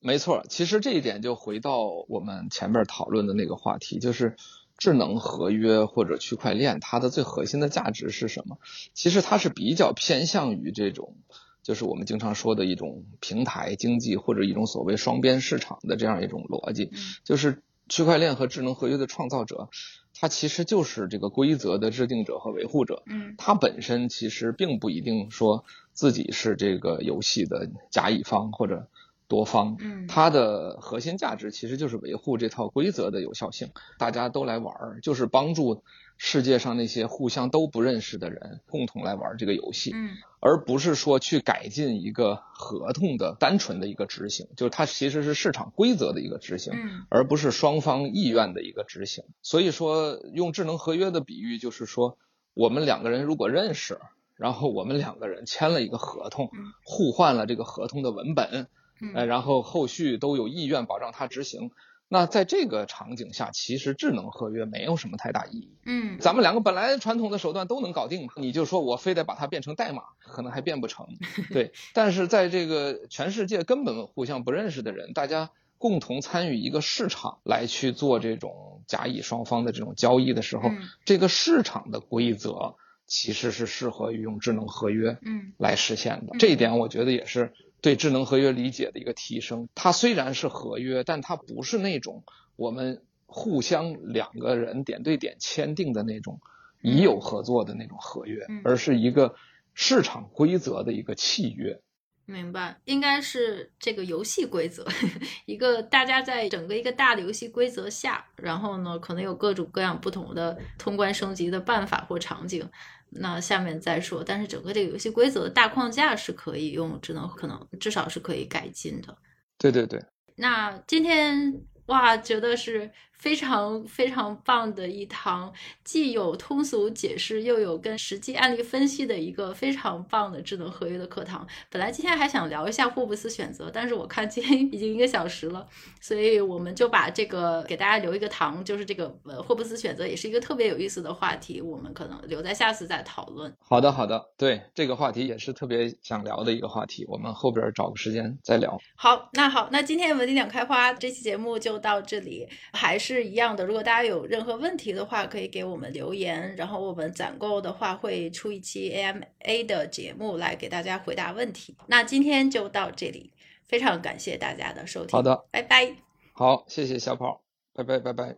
[0.01, 4.37] 没错，其实这一点就回到我们前面讨论的那个话题，就是
[4.77, 8.59] 智能合约或者区块链，它的最核心的价值是什么？
[8.93, 11.17] 其实它是比较偏向于这种。
[11.65, 16.93] 就是我们经常说的一种平台经济或者一种所谓双边市场的这样一种逻辑，
[17.25, 19.69] 就是区块链和智能合约的创造者，
[20.15, 23.03] 他其实就是这个规则的制定者和维护者。
[23.07, 28.89] 嗯，它本身其实并不一定说自己是这个游戏的甲乙方或者
[29.29, 29.77] 多方。
[29.81, 35.83] 嗯，它的核心价值其实就是维护这套规则的有效性，大家都来玩儿，就是帮助。
[36.17, 49.25] 世界上那些互相都不认识的人共同来玩这个游戏，嗯，而不是说去改进一个合同的单纯的一个执行，就是它其实是市场规则的一个执行，嗯，而不是双方意愿的一个执行。
[49.43, 52.17] 所以说，用智能合约的比喻，就是说
[52.55, 53.99] 我们两个人如果认识，
[54.37, 56.49] 然后我们两个人签了一个合同，
[56.85, 58.69] 互换了这个合同的文本，
[59.15, 61.71] 呃，然后后续都有意愿保障它执行。
[62.07, 65.79] 那在这个场景下，其实智能合约没有什么太大意义。
[65.87, 71.07] 嗯，咱们两个本来传统的手段都能搞定嘛，你就说我非得把它变成代码，可能还变不成。
[71.51, 80.69] 对，但是在这个全世界根本互相不认识的人，大家共同参与一个市场来去做这种甲乙双方的这种交易的时候，
[81.07, 82.77] 这个市场的规则
[83.07, 86.35] 其实是适合于用智能合约嗯来实现的。
[86.39, 87.55] 这一点我觉得也是。
[87.85, 92.25] 对智能合约理解的一个提升，它虽然是合约，但它不是那种
[92.57, 96.41] 我们互相两个人点对点签订的那种
[96.81, 99.35] 已有合作的那种合约，而是一个
[99.75, 101.79] 市场规则的一个契约。
[102.25, 104.87] 明白，应该是这个游戏规则，
[105.45, 112.67] 一个大家在整个一个大的游戏规则下，然后呢，可能有各种各样不同的通关升级的办法或场景。
[113.15, 119.17] 那下面再说，但是整个这个游戏规则的大框架是可以用智能，可能至少是可以改进的。
[119.59, 120.05] 对对对。
[120.37, 122.91] 那今天哇，觉得是。
[123.19, 125.53] 非常非常棒的一堂，
[125.83, 131.47] 既有通俗解释，又有跟实际案例分析的一个非常棒的智能合约的课堂。
[131.71, 135.67] 本来今天还想聊一下霍布斯选择，但是我看今天 已经一个小时了，
[136.03, 143.51] 所以我们就把这个给大家留一个堂，就是这个呃霍布斯选择也是一个特别有意思的话题，我们可能留在下次再讨论。
[143.61, 148.77] 好的，好的，对这个话题也是特别想聊的一个话题，我们后边找个时间再聊。
[148.97, 153.14] 好，那好，那今天文理两开花这期节目就到这里，还是。
[153.15, 153.65] 是一样的。
[153.65, 161.77] 如果大家有任何问题的话，可以给我们留言，然后我们攒够的话会出一期 AMA 的节目来给大家回答问题。
[161.87, 163.33] 那今天就到这里，
[163.67, 165.13] 非常感谢大家的收听。
[165.13, 165.95] 好的，拜拜。
[166.33, 167.43] 好，谢谢小跑，
[167.73, 168.37] 拜拜拜拜。